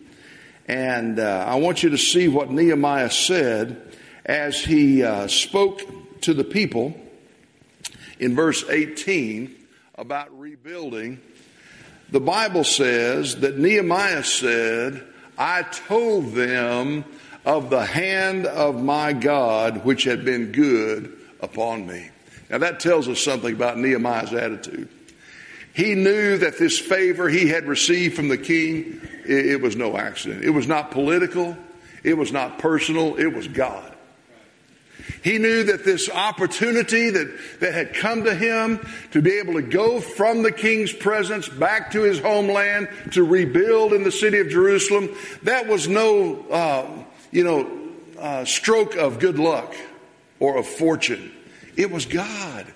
And 0.67 1.19
uh, 1.19 1.45
I 1.47 1.57
want 1.57 1.83
you 1.83 1.91
to 1.91 1.99
see 1.99 2.29
what 2.29 2.51
Nehemiah 2.51 3.11
said 3.11 3.97
as 4.25 4.65
he 4.65 5.03
uh, 5.03 5.29
spoke 5.29 6.21
to 6.23 6.35
the 6.35 6.45
people 6.45 6.95
in 8.19 8.35
verse 8.35 8.65
18 8.69 9.55
about 9.97 10.39
rebuilding, 10.39 11.21
the 12.11 12.21
Bible 12.21 12.65
says 12.65 13.37
that 13.41 13.59
Nehemiah 13.59 14.25
said, 14.25 15.07
I 15.43 15.63
told 15.63 16.35
them 16.35 17.05
of 17.45 17.69
the 17.69 17.85
hand 17.85 18.47
of 18.47 18.81
my 18.81 19.13
God 19.13 19.85
which 19.85 20.05
had 20.05 20.25
been 20.25 20.53
good 20.53 21.19
upon 21.41 21.85
me. 21.85 22.11
Now 22.49 22.59
that 22.59 22.79
tells 22.79 23.09
us 23.09 23.19
something 23.19 23.53
about 23.53 23.77
Nehemiah's 23.77 24.33
attitude. 24.33 24.89
He 25.75 25.97
knew 25.97 26.39
that 26.39 26.61
this 26.61 26.79
favor 26.79 27.29
he 27.29 27.49
had 27.49 27.67
received 27.67 28.15
from 28.15 28.29
the 28.29 28.39
king, 28.39 29.01
it, 29.27 29.61
was 29.61 29.75
no 29.75 29.97
accident. 29.97 30.45
It 30.45 30.51
was 30.51 30.69
not 30.69 30.93
political. 30.93 31.57
It 32.05 32.17
was 32.17 32.31
not 32.31 32.61
personal. 32.61 33.17
It 33.17 33.35
was 33.35 33.49
God. 33.49 33.92
He 35.23 35.39
knew 35.39 35.63
that 35.65 35.85
this 35.85 36.11
opportunity 36.11 37.11
that, 37.11 37.61
that 37.61 37.75
had 37.75 37.95
come 37.95 38.25
to 38.25 38.35
him 38.35 38.85
to 39.13 39.23
be 39.23 39.39
able 39.39 39.55
to 39.55 39.63
go 39.63 40.01
from 40.01 40.43
the 40.43 40.51
king's 40.51 40.93
presence 40.93 41.49
back 41.49 41.93
to 41.93 42.03
his 42.03 42.19
homeland 42.19 42.89
to 43.13 43.23
rebuild 43.23 43.93
in 43.93 44.03
the 44.03 44.11
city 44.11 44.41
of 44.41 44.49
Jerusalem, 44.49 45.15
that 45.45 45.69
was 45.69 45.87
no, 45.87 46.41
uh, 46.51 47.05
you 47.31 47.45
know, 47.45 47.71
uh, 48.19 48.45
stroke 48.45 48.97
of 48.97 49.21
good 49.21 49.39
luck 49.39 49.75
or 50.41 50.59
of 50.59 50.67
fortune. 50.67 51.33
It 51.77 51.91
was 51.91 52.05
God. 52.05 52.67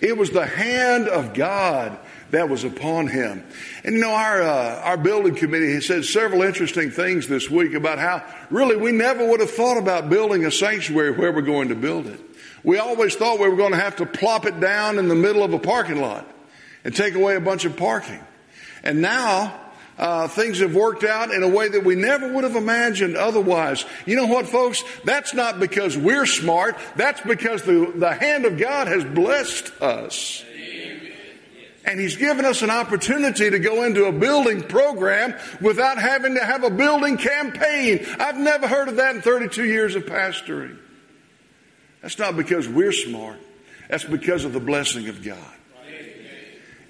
It 0.00 0.16
was 0.16 0.30
the 0.30 0.46
hand 0.46 1.08
of 1.08 1.34
God 1.34 1.98
that 2.30 2.48
was 2.48 2.64
upon 2.64 3.06
him. 3.06 3.44
And 3.84 3.94
you 3.94 4.00
know, 4.00 4.12
our, 4.12 4.42
uh, 4.42 4.80
our 4.82 4.96
building 4.96 5.34
committee 5.34 5.72
has 5.74 5.86
said 5.86 6.04
several 6.04 6.42
interesting 6.42 6.90
things 6.90 7.28
this 7.28 7.50
week 7.50 7.74
about 7.74 7.98
how 7.98 8.24
really 8.50 8.76
we 8.76 8.92
never 8.92 9.28
would 9.28 9.40
have 9.40 9.50
thought 9.50 9.78
about 9.78 10.10
building 10.10 10.44
a 10.44 10.50
sanctuary 10.50 11.12
where 11.12 11.32
we're 11.32 11.42
going 11.42 11.68
to 11.68 11.74
build 11.74 12.06
it. 12.06 12.20
We 12.62 12.78
always 12.78 13.14
thought 13.14 13.38
we 13.38 13.48
were 13.48 13.56
going 13.56 13.72
to 13.72 13.78
have 13.78 13.96
to 13.96 14.06
plop 14.06 14.46
it 14.46 14.58
down 14.58 14.98
in 14.98 15.08
the 15.08 15.14
middle 15.14 15.44
of 15.44 15.52
a 15.52 15.58
parking 15.58 16.00
lot 16.00 16.26
and 16.82 16.94
take 16.94 17.14
away 17.14 17.36
a 17.36 17.40
bunch 17.40 17.64
of 17.64 17.76
parking. 17.76 18.20
And 18.82 19.00
now, 19.00 19.60
uh, 19.96 20.26
things 20.28 20.58
have 20.58 20.74
worked 20.74 21.04
out 21.04 21.30
in 21.30 21.42
a 21.42 21.48
way 21.48 21.68
that 21.68 21.84
we 21.84 21.94
never 21.94 22.32
would 22.32 22.44
have 22.44 22.56
imagined 22.56 23.16
otherwise. 23.16 23.84
You 24.06 24.16
know 24.16 24.26
what, 24.26 24.46
folks? 24.46 24.82
That's 25.04 25.34
not 25.34 25.60
because 25.60 25.96
we're 25.96 26.26
smart. 26.26 26.76
That's 26.96 27.20
because 27.20 27.62
the, 27.62 27.92
the 27.94 28.12
hand 28.12 28.44
of 28.44 28.58
God 28.58 28.88
has 28.88 29.04
blessed 29.04 29.70
us. 29.80 30.44
And 31.84 32.00
He's 32.00 32.16
given 32.16 32.44
us 32.44 32.62
an 32.62 32.70
opportunity 32.70 33.50
to 33.50 33.58
go 33.58 33.84
into 33.84 34.06
a 34.06 34.12
building 34.12 34.62
program 34.62 35.34
without 35.60 35.98
having 35.98 36.34
to 36.34 36.44
have 36.44 36.64
a 36.64 36.70
building 36.70 37.18
campaign. 37.18 38.06
I've 38.18 38.38
never 38.38 38.66
heard 38.66 38.88
of 38.88 38.96
that 38.96 39.16
in 39.16 39.22
32 39.22 39.64
years 39.64 39.94
of 39.94 40.04
pastoring. 40.06 40.78
That's 42.00 42.18
not 42.18 42.36
because 42.36 42.68
we're 42.68 42.92
smart. 42.92 43.38
That's 43.88 44.04
because 44.04 44.44
of 44.44 44.52
the 44.52 44.60
blessing 44.60 45.08
of 45.08 45.22
God. 45.22 45.38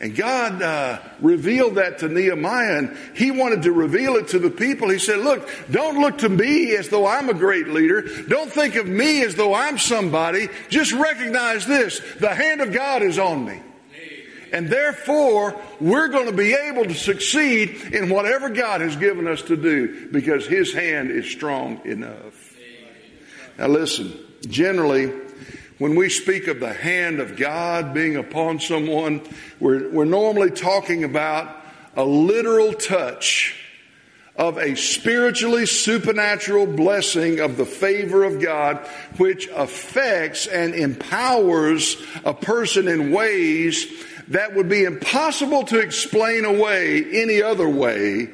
And 0.00 0.14
God 0.14 0.60
uh, 0.60 0.98
revealed 1.20 1.76
that 1.76 2.00
to 2.00 2.08
Nehemiah, 2.08 2.78
and 2.78 2.96
he 3.14 3.30
wanted 3.30 3.62
to 3.62 3.72
reveal 3.72 4.16
it 4.16 4.28
to 4.28 4.38
the 4.38 4.50
people. 4.50 4.90
He 4.90 4.98
said, 4.98 5.20
Look, 5.20 5.48
don't 5.70 5.98
look 5.98 6.18
to 6.18 6.28
me 6.28 6.76
as 6.76 6.88
though 6.88 7.06
I'm 7.06 7.28
a 7.28 7.34
great 7.34 7.68
leader. 7.68 8.02
Don't 8.02 8.52
think 8.52 8.74
of 8.74 8.86
me 8.86 9.22
as 9.22 9.34
though 9.34 9.54
I'm 9.54 9.78
somebody. 9.78 10.48
Just 10.68 10.92
recognize 10.92 11.66
this 11.66 12.00
the 12.20 12.34
hand 12.34 12.60
of 12.60 12.72
God 12.72 13.02
is 13.02 13.18
on 13.18 13.44
me. 13.44 13.62
And 14.54 14.68
therefore, 14.68 15.60
we're 15.80 16.06
going 16.06 16.26
to 16.26 16.32
be 16.32 16.54
able 16.54 16.84
to 16.84 16.94
succeed 16.94 17.70
in 17.92 18.08
whatever 18.08 18.48
God 18.48 18.82
has 18.82 18.94
given 18.94 19.26
us 19.26 19.42
to 19.42 19.56
do 19.56 20.08
because 20.12 20.46
His 20.46 20.72
hand 20.72 21.10
is 21.10 21.28
strong 21.28 21.84
enough. 21.84 22.56
Now, 23.58 23.66
listen, 23.66 24.16
generally, 24.46 25.06
when 25.78 25.96
we 25.96 26.08
speak 26.08 26.46
of 26.46 26.60
the 26.60 26.72
hand 26.72 27.18
of 27.18 27.36
God 27.36 27.92
being 27.92 28.14
upon 28.14 28.60
someone, 28.60 29.22
we're, 29.58 29.90
we're 29.90 30.04
normally 30.04 30.52
talking 30.52 31.02
about 31.02 31.60
a 31.96 32.04
literal 32.04 32.74
touch 32.74 33.56
of 34.36 34.58
a 34.58 34.76
spiritually 34.76 35.66
supernatural 35.66 36.66
blessing 36.66 37.40
of 37.40 37.56
the 37.56 37.66
favor 37.66 38.22
of 38.22 38.40
God, 38.40 38.78
which 39.16 39.48
affects 39.48 40.46
and 40.46 40.74
empowers 40.74 41.96
a 42.24 42.34
person 42.34 42.86
in 42.86 43.10
ways 43.12 43.86
that 44.28 44.54
would 44.54 44.68
be 44.68 44.84
impossible 44.84 45.64
to 45.64 45.78
explain 45.78 46.44
away 46.44 47.04
any 47.12 47.42
other 47.42 47.68
way. 47.68 48.28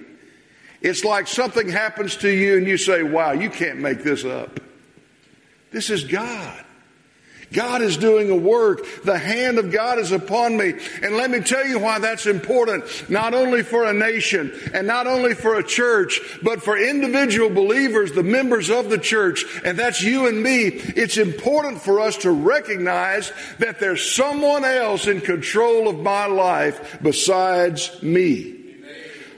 It's 0.80 1.04
like 1.04 1.26
something 1.26 1.68
happens 1.68 2.16
to 2.18 2.30
you 2.30 2.56
and 2.56 2.66
you 2.66 2.76
say, 2.76 3.02
wow, 3.02 3.32
you 3.32 3.50
can't 3.50 3.78
make 3.78 4.02
this 4.02 4.24
up. 4.24 4.60
This 5.72 5.90
is 5.90 6.04
God. 6.04 6.64
God 7.52 7.82
is 7.82 7.96
doing 7.96 8.30
a 8.30 8.36
work. 8.36 8.86
The 9.02 9.18
hand 9.18 9.58
of 9.58 9.72
God 9.72 9.98
is 9.98 10.12
upon 10.12 10.56
me. 10.56 10.74
And 11.02 11.16
let 11.16 11.30
me 11.30 11.40
tell 11.40 11.66
you 11.66 11.78
why 11.80 11.98
that's 11.98 12.26
important. 12.26 12.84
Not 13.10 13.34
only 13.34 13.62
for 13.62 13.84
a 13.84 13.92
nation 13.92 14.52
and 14.72 14.86
not 14.86 15.06
only 15.06 15.34
for 15.34 15.56
a 15.58 15.64
church, 15.64 16.20
but 16.42 16.62
for 16.62 16.78
individual 16.78 17.50
believers, 17.50 18.12
the 18.12 18.22
members 18.22 18.70
of 18.70 18.88
the 18.88 18.98
church. 18.98 19.44
And 19.64 19.78
that's 19.78 20.02
you 20.02 20.28
and 20.28 20.42
me. 20.42 20.66
It's 20.66 21.16
important 21.16 21.82
for 21.82 22.00
us 22.00 22.18
to 22.18 22.30
recognize 22.30 23.32
that 23.58 23.80
there's 23.80 24.08
someone 24.08 24.64
else 24.64 25.08
in 25.08 25.20
control 25.20 25.88
of 25.88 25.98
my 25.98 26.26
life 26.26 26.98
besides 27.02 28.00
me. 28.02 28.59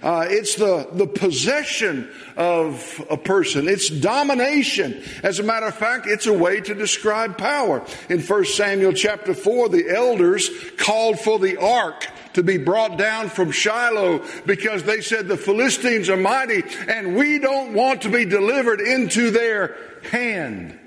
Uh, 0.02 0.26
it's 0.28 0.56
the, 0.56 0.88
the 0.92 1.06
possession 1.06 2.10
of 2.36 3.04
a 3.08 3.16
person. 3.16 3.68
It's 3.68 3.88
domination. 3.88 5.00
As 5.22 5.38
a 5.38 5.44
matter 5.44 5.66
of 5.66 5.76
fact, 5.76 6.06
it's 6.08 6.26
a 6.26 6.32
way 6.32 6.60
to 6.60 6.74
describe 6.74 7.38
power. 7.38 7.86
In 8.08 8.20
1 8.20 8.44
Samuel 8.46 8.92
chapter 8.94 9.32
4, 9.32 9.68
the 9.68 9.94
elders 9.94 10.50
called 10.76 11.20
for 11.20 11.38
the 11.38 11.56
ark 11.58 12.06
to 12.32 12.42
be 12.42 12.56
brought 12.56 12.98
down 12.98 13.28
from 13.28 13.52
Shiloh 13.52 14.24
because 14.44 14.82
they 14.82 15.02
said 15.02 15.28
the 15.28 15.36
Philistines 15.36 16.08
are 16.08 16.16
mighty 16.16 16.64
and 16.88 17.14
we 17.14 17.38
don't 17.38 17.74
want 17.74 18.02
to 18.02 18.08
be 18.08 18.24
delivered 18.24 18.80
into 18.80 19.30
their 19.30 19.76
hand. 20.10 20.78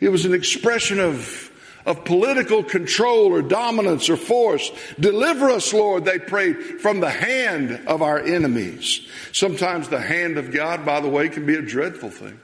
It 0.00 0.10
was 0.10 0.24
an 0.24 0.34
expression 0.34 1.00
of 1.00 1.51
of 1.84 2.04
political 2.04 2.62
control 2.62 3.32
or 3.32 3.42
dominance 3.42 4.08
or 4.08 4.16
force. 4.16 4.70
Deliver 4.98 5.50
us, 5.50 5.72
Lord, 5.72 6.04
they 6.04 6.18
prayed, 6.18 6.80
from 6.80 7.00
the 7.00 7.10
hand 7.10 7.86
of 7.86 8.02
our 8.02 8.18
enemies. 8.18 9.06
Sometimes 9.32 9.88
the 9.88 10.00
hand 10.00 10.38
of 10.38 10.52
God, 10.52 10.84
by 10.84 11.00
the 11.00 11.08
way, 11.08 11.28
can 11.28 11.46
be 11.46 11.54
a 11.54 11.62
dreadful 11.62 12.10
thing. 12.10 12.38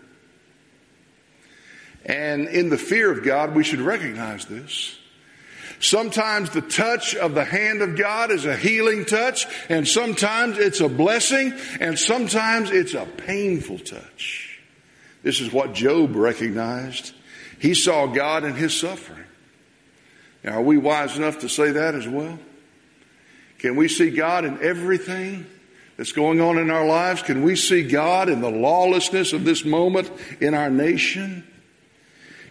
And 2.05 2.49
in 2.49 2.71
the 2.71 2.79
fear 2.79 3.11
of 3.13 3.23
God, 3.23 3.55
we 3.55 3.65
should 3.65 3.81
recognize 3.81 4.47
this. 4.47 4.97
Sometimes 5.81 6.51
the 6.51 6.61
touch 6.61 7.15
of 7.15 7.35
the 7.35 7.45
hand 7.45 7.83
of 7.83 7.97
God 7.97 8.33
is 8.33 8.47
a 8.47 8.57
healing 8.57 9.05
touch, 9.05 9.47
and 9.69 9.87
sometimes 9.87 10.59
it's 10.59 10.81
a 10.81 10.89
blessing, 10.89 11.53
and 11.79 11.97
sometimes 11.97 12.71
it's 12.71 12.95
a 12.95 13.07
painful 13.07 13.79
touch. 13.79 14.61
This 15.23 15.41
is 15.41 15.53
what 15.53 15.75
Job 15.75 16.17
recognized. 16.17 17.13
He 17.59 17.75
saw 17.75 18.07
God 18.07 18.45
in 18.45 18.55
his 18.55 18.79
suffering. 18.79 19.25
Now, 20.45 20.59
are 20.59 20.63
we 20.63 20.79
wise 20.79 21.17
enough 21.17 21.41
to 21.41 21.49
say 21.49 21.73
that 21.73 21.95
as 21.95 22.07
well? 22.07 22.39
Can 23.59 23.75
we 23.75 23.89
see 23.89 24.11
God 24.11 24.45
in 24.45 24.63
everything 24.63 25.47
that's 25.97 26.13
going 26.13 26.41
on 26.41 26.59
in 26.59 26.71
our 26.71 26.87
lives? 26.87 27.23
Can 27.23 27.43
we 27.43 27.57
see 27.57 27.83
God 27.83 28.29
in 28.29 28.41
the 28.41 28.51
lawlessness 28.51 29.33
of 29.33 29.45
this 29.45 29.65
moment 29.65 30.11
in 30.41 30.55
our 30.55 30.71
nation? 30.71 31.45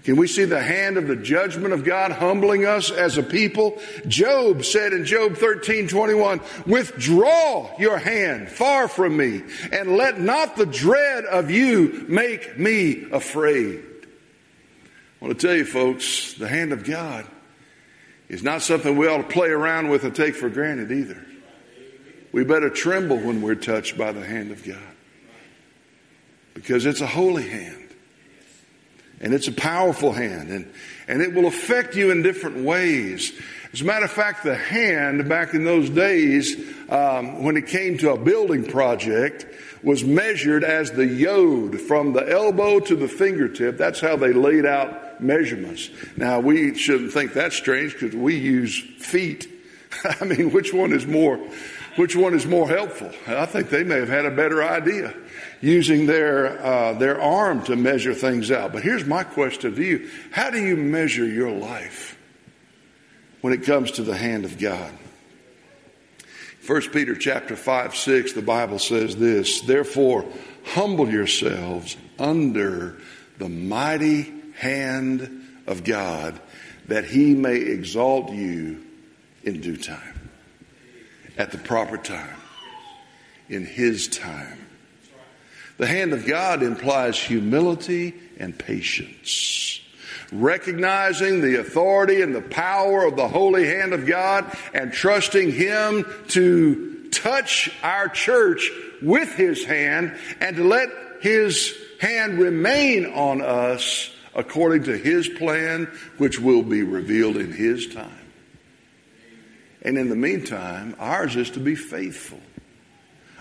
Can 0.04 0.18
we 0.18 0.28
see 0.28 0.46
the 0.46 0.62
hand 0.62 0.98
of 0.98 1.08
the 1.08 1.16
judgment 1.16 1.74
of 1.74 1.84
God 1.84 2.12
humbling 2.12 2.66
us 2.66 2.92
as 2.92 3.18
a 3.18 3.24
people? 3.24 3.78
Job 4.08 4.64
said 4.64 4.94
in 4.94 5.06
Job 5.06 5.36
13, 5.36 5.88
21, 5.88 6.40
withdraw 6.66 7.78
your 7.78 7.98
hand 7.98 8.50
far 8.50 8.88
from 8.88 9.18
me 9.18 9.44
and 9.72 9.98
let 9.98 10.20
not 10.20 10.56
the 10.56 10.66
dread 10.66 11.26
of 11.26 11.52
you 11.52 12.06
make 12.08 12.58
me 12.58 13.06
afraid. 13.12 13.84
I 15.20 15.26
want 15.26 15.40
to 15.40 15.48
tell 15.48 15.56
you 15.56 15.66
folks, 15.66 16.34
the 16.36 16.48
hand 16.48 16.72
of 16.72 16.84
God 16.84 17.26
is 18.30 18.44
not 18.44 18.62
something 18.62 18.96
we 18.98 19.08
ought 19.08 19.18
to 19.18 19.24
play 19.24 19.50
around 19.50 19.90
with 19.90 20.04
and 20.04 20.16
take 20.16 20.36
for 20.36 20.50
granted 20.50 20.92
either. 20.92 21.26
We 22.32 22.44
better 22.44 22.70
tremble 22.70 23.18
when 23.18 23.42
we're 23.42 23.56
touched 23.56 23.98
by 23.98 24.12
the 24.12 24.24
hand 24.24 24.52
of 24.52 24.64
God 24.64 24.78
because 26.54 26.86
it's 26.86 27.02
a 27.02 27.08
holy 27.08 27.48
hand 27.48 27.90
and 29.20 29.34
it's 29.34 29.48
a 29.48 29.52
powerful 29.52 30.12
hand 30.12 30.50
and, 30.50 30.72
and 31.08 31.22
it 31.22 31.34
will 31.34 31.48
affect 31.48 31.96
you 31.96 32.12
in 32.12 32.22
different 32.22 32.58
ways. 32.58 33.34
As 33.74 33.82
a 33.82 33.86
matter 33.86 34.06
of 34.06 34.12
fact, 34.12 34.44
the 34.44 34.56
hand 34.56 35.28
back 35.28 35.56
in 35.56 35.64
those 35.64 35.90
days, 35.90 36.56
um, 36.90 37.44
when 37.44 37.58
it 37.58 37.68
came 37.68 37.98
to 38.00 38.12
a 38.12 38.18
building 38.18 38.66
project, 38.66 39.48
was 39.82 40.04
measured 40.04 40.64
as 40.64 40.92
the 40.92 41.08
yod 41.08 41.80
from 41.80 42.14
the 42.14 42.30
elbow 42.30 42.80
to 42.82 42.96
the 42.96 43.08
fingertip. 43.08 43.78
That's 43.78 44.00
how 44.00 44.16
they 44.16 44.34
laid 44.34 44.66
out 44.66 45.07
measurements. 45.20 45.90
Now, 46.16 46.40
we 46.40 46.78
shouldn't 46.78 47.12
think 47.12 47.34
that's 47.34 47.56
strange 47.56 47.94
because 47.94 48.16
we 48.16 48.36
use 48.36 48.80
feet. 49.00 49.48
I 50.22 50.26
mean, 50.26 50.52
which 50.52 50.74
one 50.74 50.94
is 50.94 51.06
more, 51.06 51.38
which 51.96 52.16
one 52.16 52.34
is 52.34 52.46
more 52.46 52.68
helpful? 52.68 53.12
I 53.28 53.46
think 53.46 53.70
they 53.70 53.84
may 53.84 53.96
have 53.96 54.10
had 54.10 54.26
a 54.26 54.32
better 54.32 54.64
idea 54.64 55.14
using 55.62 56.06
their, 56.06 56.60
uh, 56.64 56.94
their 56.94 57.22
arm 57.22 57.64
to 57.64 57.76
measure 57.76 58.14
things 58.14 58.52
out. 58.52 58.74
But 58.74 58.84
here's 58.84 59.06
my 59.06 59.24
question 59.24 59.76
to 59.76 59.84
you. 59.84 60.10
How 60.32 60.50
do 60.50 60.62
you 60.62 60.76
measure 60.76 61.26
your 61.26 61.52
life 61.52 62.18
when 63.42 63.54
it 63.54 63.64
comes 63.64 63.92
to 63.92 64.04
the 64.04 64.16
hand 64.16 64.46
of 64.46 64.58
God? 64.58 64.94
1 66.68 66.82
Peter 66.92 67.16
chapter 67.16 67.56
5, 67.56 67.96
6, 67.96 68.34
the 68.34 68.42
Bible 68.42 68.78
says 68.78 69.16
this, 69.16 69.62
therefore 69.62 70.26
humble 70.66 71.10
yourselves 71.10 71.96
under 72.20 72.98
the 73.38 73.48
mighty 73.48 74.34
hand 74.58 75.44
of 75.66 75.84
God 75.84 76.40
that 76.88 77.06
he 77.06 77.36
may 77.36 77.58
exalt 77.58 78.32
you 78.32 78.84
in 79.44 79.62
due 79.62 79.78
time, 79.78 80.30
at 81.38 81.52
the 81.52 81.58
proper 81.58 81.98
time, 81.98 82.38
in 83.50 83.66
his 83.66 84.08
time. 84.08 84.60
The 85.78 85.88
hand 85.88 86.14
of 86.14 86.26
God 86.26 86.64
implies 86.64 87.20
humility 87.20 88.14
and 88.40 88.58
patience 88.58 89.82
recognizing 90.32 91.42
the 91.42 91.60
authority 91.60 92.22
and 92.22 92.36
the 92.36 92.42
power 92.42 93.06
of 93.06 93.16
the 93.16 93.28
holy 93.28 93.66
hand 93.66 93.94
of 93.94 94.06
God 94.06 94.46
and 94.74 94.92
trusting 94.92 95.52
Him 95.52 96.06
to 96.30 97.10
touch 97.12 97.72
our 97.84 98.10
church 98.10 98.70
with 99.02 99.34
His 99.36 99.64
hand 99.64 100.18
and 100.42 100.56
to 100.58 100.64
let 100.64 100.90
His 101.22 101.74
hand 102.00 102.40
remain 102.40 103.06
on 103.06 103.42
us 103.42 104.12
according 104.38 104.84
to 104.84 104.98
His 104.98 105.28
plan, 105.28 105.92
which 106.18 106.40
will 106.40 106.64
be 106.64 106.84
revealed 106.84 107.36
in 107.36 107.52
His 107.52 107.88
time. 107.88 108.28
And 109.82 109.98
in 109.98 110.10
the 110.10 110.16
meantime, 110.16 110.96
ours 111.00 111.36
is 111.36 111.50
to 111.52 111.60
be 111.60 111.76
faithful 111.76 112.40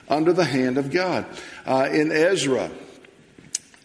under 0.09 0.33
the 0.33 0.45
hand 0.45 0.79
of 0.79 0.91
God. 0.91 1.27
Uh, 1.67 1.89
in 1.93 2.11
Ezra, 2.11 2.71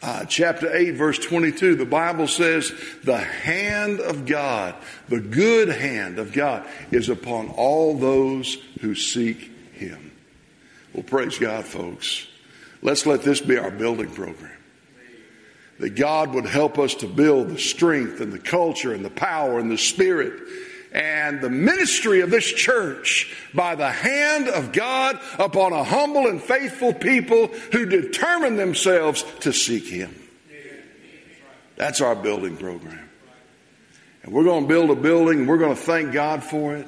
uh, 0.02 0.26
chapter 0.26 0.74
8, 0.74 0.92
verse 0.92 1.20
22, 1.20 1.76
the 1.76 1.86
Bible 1.86 2.28
says, 2.28 2.72
The 3.04 3.18
hand 3.18 4.00
of 4.00 4.26
God, 4.26 4.76
the 5.10 5.20
good 5.20 5.70
hand 5.70 6.18
of 6.18 6.34
God, 6.34 6.68
is 6.92 7.10
upon 7.10 7.50
all 7.50 7.98
those 7.98 8.56
who 8.80 8.96
seek 8.96 9.52
Him. 9.74 10.12
Well, 10.94 11.04
praise 11.04 11.38
God, 11.38 11.66
folks. 11.66 12.28
Let's 12.82 13.06
let 13.06 13.22
this 13.22 13.42
be 13.42 13.58
our 13.58 13.72
building 13.72 14.12
program. 14.12 14.61
That 15.82 15.96
God 15.96 16.34
would 16.34 16.46
help 16.46 16.80
us 16.80 16.96
to 16.96 17.08
build 17.08 17.50
the 17.50 17.60
strength 17.60 18.22
and 18.22 18.32
the 18.32 18.40
culture 18.40 18.94
and 18.94 19.04
the 19.04 19.10
power 19.10 19.60
and 19.60 19.70
the 19.70 19.78
spirit 19.78 20.42
and 20.92 21.42
the 21.42 21.50
ministry 21.50 22.22
of 22.22 22.30
this 22.30 22.46
church 22.46 23.36
by 23.54 23.76
the 23.76 23.90
hand 23.90 24.48
of 24.48 24.74
God 24.74 25.20
upon 25.40 25.74
a 25.74 25.84
humble 25.84 26.28
and 26.28 26.42
faithful 26.42 26.94
people 26.94 27.48
who 27.72 27.86
determine 27.86 28.58
themselves 28.58 29.24
to 29.40 29.54
seek 29.54 29.88
Him. 29.88 30.16
That's 31.78 32.02
our 32.02 32.16
building 32.16 32.58
program. 32.58 33.10
And 34.24 34.34
we're 34.34 34.44
going 34.44 34.64
to 34.64 34.68
build 34.68 34.92
a 34.92 34.96
building 34.96 35.40
and 35.40 35.48
we're 35.48 35.58
going 35.58 35.76
to 35.76 35.82
thank 35.82 36.14
God 36.14 36.44
for 36.44 36.76
it. 36.76 36.88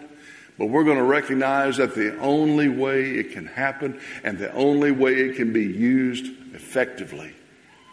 But 0.59 0.67
we're 0.67 0.83
going 0.83 0.97
to 0.97 1.03
recognize 1.03 1.77
that 1.77 1.95
the 1.95 2.15
only 2.19 2.69
way 2.69 3.15
it 3.15 3.31
can 3.31 3.47
happen 3.47 3.99
and 4.23 4.37
the 4.37 4.53
only 4.53 4.91
way 4.91 5.13
it 5.13 5.35
can 5.35 5.51
be 5.51 5.65
used 5.65 6.27
effectively, 6.53 7.33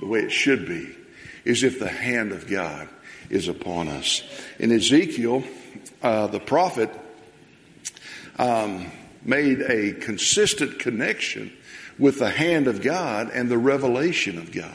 the 0.01 0.07
way 0.07 0.21
it 0.21 0.33
should 0.33 0.67
be, 0.67 0.95
is 1.45 1.63
if 1.63 1.79
the 1.79 1.89
hand 1.89 2.33
of 2.33 2.49
God 2.49 2.89
is 3.29 3.49
upon 3.49 3.89
us. 3.89 4.23
In 4.59 4.73
Ezekiel, 4.73 5.45
uh, 6.03 6.27
the 6.27 6.41
prophet 6.41 6.91
um, 8.39 8.91
made 9.25 9.61
a 9.61 9.93
consistent 9.93 10.79
connection 10.79 11.53
with 11.99 12.19
the 12.19 12.31
hand 12.31 12.67
of 12.67 12.83
God 12.83 13.31
and 13.33 13.49
the 13.49 13.59
revelation 13.59 14.39
of 14.39 14.51
God. 14.51 14.75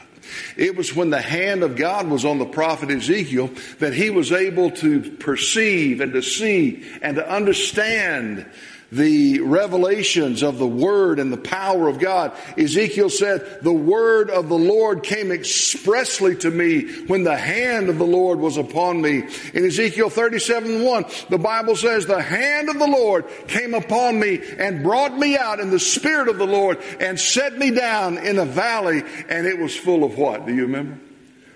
It 0.56 0.76
was 0.76 0.94
when 0.94 1.10
the 1.10 1.20
hand 1.20 1.62
of 1.62 1.76
God 1.76 2.08
was 2.08 2.24
on 2.24 2.38
the 2.38 2.46
prophet 2.46 2.90
Ezekiel 2.90 3.50
that 3.78 3.92
he 3.92 4.10
was 4.10 4.32
able 4.32 4.70
to 4.72 5.00
perceive 5.18 6.00
and 6.00 6.12
to 6.12 6.22
see 6.22 6.84
and 7.02 7.16
to 7.16 7.28
understand 7.28 8.46
the 8.92 9.40
revelations 9.40 10.42
of 10.42 10.58
the 10.58 10.66
Word 10.66 11.18
and 11.18 11.32
the 11.32 11.36
power 11.36 11.88
of 11.88 11.98
God. 11.98 12.32
Ezekiel 12.56 13.10
said, 13.10 13.58
the 13.62 13.72
Word 13.72 14.30
of 14.30 14.48
the 14.48 14.58
Lord 14.58 15.02
came 15.02 15.32
expressly 15.32 16.36
to 16.36 16.50
me 16.50 16.86
when 17.06 17.24
the 17.24 17.36
hand 17.36 17.88
of 17.88 17.98
the 17.98 18.06
Lord 18.06 18.38
was 18.38 18.56
upon 18.56 19.00
me. 19.00 19.24
In 19.54 19.64
Ezekiel 19.64 20.10
37 20.10 20.84
1, 20.84 21.04
the 21.30 21.38
Bible 21.38 21.74
says, 21.74 22.06
the 22.06 22.22
hand 22.22 22.68
of 22.68 22.78
the 22.78 22.86
Lord 22.86 23.24
came 23.48 23.74
upon 23.74 24.20
me 24.20 24.40
and 24.58 24.82
brought 24.82 25.16
me 25.16 25.36
out 25.36 25.58
in 25.58 25.70
the 25.70 25.80
Spirit 25.80 26.28
of 26.28 26.38
the 26.38 26.46
Lord 26.46 26.78
and 27.00 27.18
set 27.18 27.58
me 27.58 27.70
down 27.70 28.18
in 28.18 28.38
a 28.38 28.44
valley 28.44 29.02
and 29.28 29.46
it 29.46 29.58
was 29.58 29.76
full 29.76 30.04
of 30.04 30.16
what? 30.16 30.46
Do 30.46 30.54
you 30.54 30.62
remember? 30.62 30.98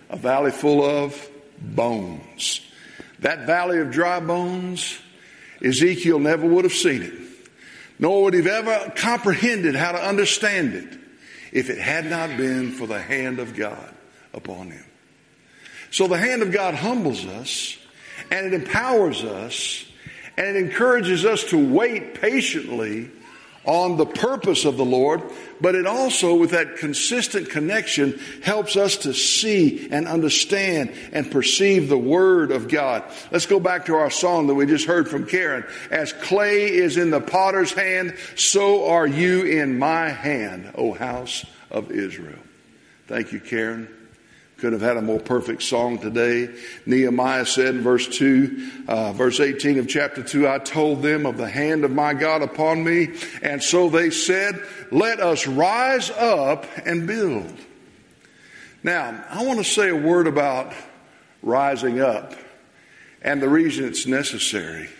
A 0.08 0.16
valley 0.16 0.50
full 0.50 0.84
of 0.84 1.30
bones. 1.60 2.60
That 3.20 3.46
valley 3.46 3.78
of 3.78 3.90
dry 3.90 4.18
bones, 4.18 4.98
Ezekiel 5.62 6.18
never 6.18 6.46
would 6.46 6.64
have 6.64 6.72
seen 6.72 7.02
it 7.02 7.12
nor 8.00 8.24
would 8.24 8.34
he 8.34 8.42
have 8.42 8.66
ever 8.66 8.92
comprehended 8.96 9.76
how 9.76 9.92
to 9.92 10.02
understand 10.02 10.72
it 10.72 10.98
if 11.52 11.68
it 11.68 11.76
had 11.76 12.06
not 12.06 12.34
been 12.38 12.72
for 12.72 12.86
the 12.86 12.98
hand 13.00 13.38
of 13.38 13.54
God 13.54 13.94
upon 14.32 14.70
him. 14.70 14.84
So 15.90 16.08
the 16.08 16.16
hand 16.16 16.40
of 16.40 16.50
God 16.50 16.74
humbles 16.74 17.26
us 17.26 17.76
and 18.30 18.46
it 18.46 18.54
empowers 18.54 19.22
us 19.22 19.84
and 20.38 20.56
it 20.56 20.56
encourages 20.56 21.26
us 21.26 21.44
to 21.50 21.58
wait 21.58 22.18
patiently 22.18 23.10
on 23.64 23.96
the 23.96 24.06
purpose 24.06 24.64
of 24.64 24.76
the 24.76 24.84
Lord, 24.84 25.22
but 25.60 25.74
it 25.74 25.86
also, 25.86 26.34
with 26.34 26.50
that 26.50 26.76
consistent 26.76 27.50
connection, 27.50 28.18
helps 28.42 28.76
us 28.76 28.96
to 28.98 29.12
see 29.12 29.88
and 29.90 30.08
understand 30.08 30.92
and 31.12 31.30
perceive 31.30 31.88
the 31.88 31.98
Word 31.98 32.52
of 32.52 32.68
God. 32.68 33.04
Let's 33.30 33.46
go 33.46 33.60
back 33.60 33.86
to 33.86 33.94
our 33.96 34.10
song 34.10 34.46
that 34.46 34.54
we 34.54 34.64
just 34.66 34.86
heard 34.86 35.08
from 35.08 35.26
Karen. 35.26 35.64
As 35.90 36.12
clay 36.12 36.68
is 36.68 36.96
in 36.96 37.10
the 37.10 37.20
potter's 37.20 37.72
hand, 37.72 38.16
so 38.34 38.88
are 38.88 39.06
you 39.06 39.44
in 39.44 39.78
my 39.78 40.08
hand, 40.08 40.72
O 40.74 40.94
house 40.94 41.44
of 41.70 41.90
Israel. 41.90 42.38
Thank 43.06 43.32
you, 43.32 43.40
Karen. 43.40 43.99
Could 44.60 44.74
have 44.74 44.82
had 44.82 44.98
a 44.98 45.02
more 45.02 45.18
perfect 45.18 45.62
song 45.62 45.96
today. 45.96 46.54
Nehemiah 46.84 47.46
said 47.46 47.76
in 47.76 47.80
verse 47.80 48.06
2, 48.06 48.84
uh, 48.88 49.12
verse 49.14 49.40
18 49.40 49.78
of 49.78 49.88
chapter 49.88 50.22
2, 50.22 50.46
I 50.46 50.58
told 50.58 51.00
them 51.00 51.24
of 51.24 51.38
the 51.38 51.48
hand 51.48 51.82
of 51.82 51.92
my 51.92 52.12
God 52.12 52.42
upon 52.42 52.84
me. 52.84 53.08
And 53.40 53.62
so 53.62 53.88
they 53.88 54.10
said, 54.10 54.62
let 54.90 55.18
us 55.18 55.46
rise 55.46 56.10
up 56.10 56.66
and 56.84 57.06
build. 57.06 57.58
Now, 58.82 59.24
I 59.30 59.46
want 59.46 59.60
to 59.60 59.64
say 59.64 59.88
a 59.88 59.96
word 59.96 60.26
about 60.26 60.74
rising 61.42 62.02
up 62.02 62.34
and 63.22 63.40
the 63.40 63.48
reason 63.48 63.86
it's 63.86 64.06
necessary. 64.06 64.90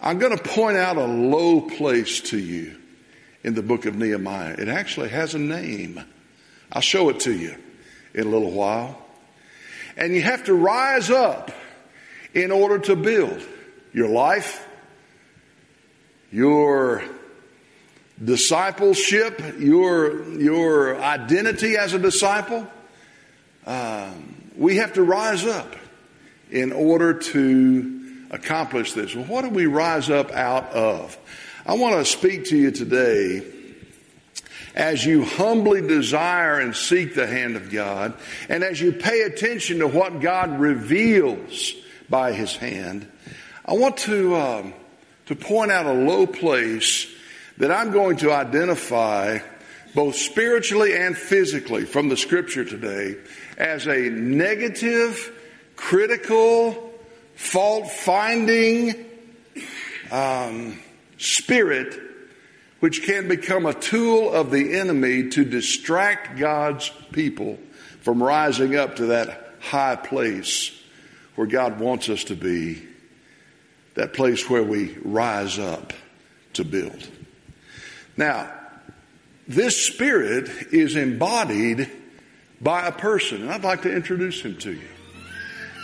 I'm 0.00 0.18
going 0.18 0.36
to 0.36 0.42
point 0.42 0.78
out 0.78 0.96
a 0.96 1.06
low 1.06 1.60
place 1.60 2.20
to 2.22 2.38
you 2.38 2.76
in 3.44 3.54
the 3.54 3.62
book 3.62 3.86
of 3.86 3.94
Nehemiah. 3.94 4.56
It 4.58 4.66
actually 4.66 5.10
has 5.10 5.36
a 5.36 5.38
name. 5.38 6.02
I'll 6.72 6.82
show 6.82 7.08
it 7.08 7.20
to 7.20 7.32
you 7.32 7.56
in 8.14 8.26
a 8.26 8.30
little 8.30 8.50
while. 8.50 9.00
And 9.96 10.14
you 10.14 10.22
have 10.22 10.44
to 10.44 10.54
rise 10.54 11.10
up 11.10 11.50
in 12.34 12.50
order 12.50 12.78
to 12.78 12.96
build 12.96 13.42
your 13.92 14.08
life, 14.08 14.66
your 16.30 17.02
discipleship, 18.22 19.40
your, 19.58 20.24
your 20.38 21.00
identity 21.00 21.76
as 21.76 21.94
a 21.94 21.98
disciple. 21.98 22.66
Um, 23.66 24.50
we 24.56 24.76
have 24.76 24.94
to 24.94 25.02
rise 25.02 25.44
up 25.44 25.74
in 26.50 26.72
order 26.72 27.14
to 27.14 28.26
accomplish 28.30 28.92
this. 28.92 29.14
Well, 29.14 29.24
what 29.24 29.42
do 29.42 29.50
we 29.50 29.66
rise 29.66 30.10
up 30.10 30.30
out 30.30 30.70
of? 30.70 31.16
I 31.66 31.74
want 31.74 31.96
to 31.96 32.04
speak 32.04 32.46
to 32.46 32.56
you 32.56 32.70
today 32.70 33.42
as 34.78 35.04
you 35.04 35.24
humbly 35.24 35.80
desire 35.80 36.60
and 36.60 36.74
seek 36.74 37.16
the 37.16 37.26
hand 37.26 37.56
of 37.56 37.68
God, 37.68 38.14
and 38.48 38.62
as 38.62 38.80
you 38.80 38.92
pay 38.92 39.22
attention 39.22 39.80
to 39.80 39.88
what 39.88 40.20
God 40.20 40.60
reveals 40.60 41.74
by 42.08 42.32
His 42.32 42.54
hand, 42.54 43.10
I 43.66 43.74
want 43.74 43.96
to, 43.98 44.36
um, 44.36 44.74
to 45.26 45.34
point 45.34 45.72
out 45.72 45.86
a 45.86 45.92
low 45.92 46.28
place 46.28 47.08
that 47.58 47.72
I'm 47.72 47.90
going 47.90 48.18
to 48.18 48.32
identify 48.32 49.40
both 49.96 50.14
spiritually 50.14 50.96
and 50.96 51.16
physically 51.16 51.84
from 51.84 52.08
the 52.08 52.16
scripture 52.16 52.64
today 52.64 53.16
as 53.56 53.88
a 53.88 53.98
negative, 53.98 55.32
critical, 55.74 56.92
fault 57.34 57.90
finding 57.90 58.94
um, 60.12 60.78
spirit 61.16 62.07
which 62.80 63.02
can 63.02 63.28
become 63.28 63.66
a 63.66 63.74
tool 63.74 64.32
of 64.32 64.50
the 64.50 64.74
enemy 64.78 65.30
to 65.30 65.44
distract 65.44 66.38
God's 66.38 66.90
people 67.12 67.58
from 68.00 68.22
rising 68.22 68.76
up 68.76 68.96
to 68.96 69.06
that 69.06 69.54
high 69.60 69.96
place 69.96 70.72
where 71.34 71.46
God 71.46 71.80
wants 71.80 72.08
us 72.08 72.24
to 72.24 72.36
be, 72.36 72.82
that 73.94 74.12
place 74.12 74.48
where 74.48 74.62
we 74.62 74.96
rise 75.04 75.58
up 75.58 75.92
to 76.54 76.64
build. 76.64 77.08
Now, 78.16 78.52
this 79.46 79.86
spirit 79.86 80.48
is 80.72 80.94
embodied 80.94 81.90
by 82.60 82.86
a 82.86 82.92
person, 82.92 83.42
and 83.42 83.50
I'd 83.50 83.64
like 83.64 83.82
to 83.82 83.92
introduce 83.92 84.40
him 84.42 84.56
to 84.58 84.72
you. 84.72 84.88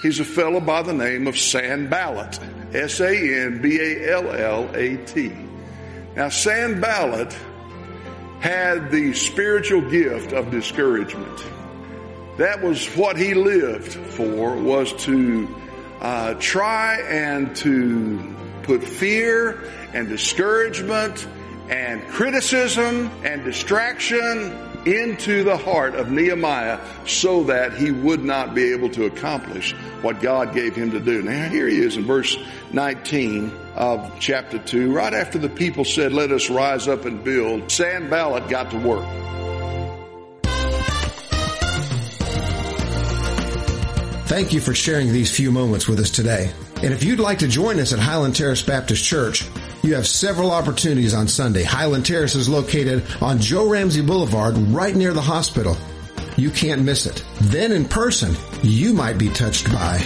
He's 0.03 0.21
a 0.21 0.25
fellow 0.25 0.61
by 0.61 0.83
the 0.83 0.93
name 0.93 1.27
of 1.27 1.39
Sanballat, 1.39 2.39
S 2.75 3.01
A 3.01 3.45
N 3.47 3.63
B 3.63 3.81
A 3.81 4.13
L 4.13 4.31
L 4.31 4.71
A 4.75 4.97
T. 5.07 5.33
Now, 6.17 6.29
Sanballat 6.29 7.37
had 8.41 8.91
the 8.91 9.15
spiritual 9.15 9.81
gift 9.81 10.33
of 10.33 10.51
discouragement. 10.51 11.45
That 12.37 12.63
was 12.63 12.87
what 12.95 13.17
he 13.17 13.35
lived 13.35 13.93
for, 13.93 14.57
was 14.57 14.93
to 15.05 15.49
uh, 16.01 16.35
try 16.35 17.01
and 17.09 17.55
to 17.57 18.35
put 18.63 18.85
fear 18.85 19.73
and 19.93 20.09
discouragement 20.09 21.27
and 21.69 22.07
criticism 22.09 23.11
and 23.25 23.43
distraction 23.43 24.53
into 24.87 25.45
the 25.45 25.57
heart 25.57 25.95
of 25.95 26.11
Nehemiah 26.11 26.79
so 27.07 27.45
that 27.45 27.75
he 27.75 27.91
would 27.91 28.23
not 28.23 28.55
be 28.55 28.73
able 28.73 28.91
to 28.91 29.07
accomplish 29.07 29.73
what 30.03 30.21
God 30.21 30.55
gave 30.55 30.77
him 30.77 30.91
to 30.91 31.01
do. 31.01 31.23
Now 31.23 31.49
here 31.49 31.67
he 31.69 31.79
is 31.79 31.97
in 31.97 32.05
verse 32.05 32.37
19 32.73 33.51
of 33.75 34.13
chapter 34.21 34.59
2. 34.59 34.93
Right 34.93 35.15
after 35.15 35.39
the 35.39 35.49
people 35.49 35.85
said, 35.85 36.13
let 36.13 36.31
us 36.31 36.51
rise 36.51 36.89
up 36.89 37.05
and 37.05 37.25
build, 37.25 37.71
Sanballat 37.71 38.49
got 38.49 38.71
to 38.71 38.79
work. 38.79 39.07
Thank 44.27 44.53
you 44.53 44.61
for 44.61 44.75
sharing 44.75 45.13
these 45.13 45.35
few 45.35 45.53
moments 45.53 45.87
with 45.87 46.01
us 46.01 46.11
today. 46.11 46.51
And 46.83 46.93
if 46.93 47.05
you'd 47.05 47.21
like 47.21 47.39
to 47.39 47.49
join 47.49 47.79
us 47.79 47.93
at 47.93 47.99
Highland 47.99 48.35
Terrace 48.35 48.63
Baptist 48.63 49.05
Church, 49.05 49.49
you 49.85 49.95
have 49.95 50.07
several 50.07 50.51
opportunities 50.51 51.13
on 51.13 51.29
Sunday. 51.29 51.63
Highland 51.63 52.07
Terrace 52.07 52.35
is 52.35 52.49
located 52.49 53.05
on 53.21 53.39
Joe 53.39 53.69
Ramsey 53.69 54.01
Boulevard 54.01 54.57
right 54.57 54.97
near 54.97 55.13
the 55.13 55.21
hospital. 55.21 55.77
You 56.37 56.51
can't 56.51 56.83
miss 56.83 57.05
it. 57.05 57.23
Then 57.43 57.71
in 57.71 57.85
person, 57.85 58.35
you 58.63 58.95
might 58.95 59.19
be 59.19 59.29
touched 59.29 59.71
by 59.71 59.99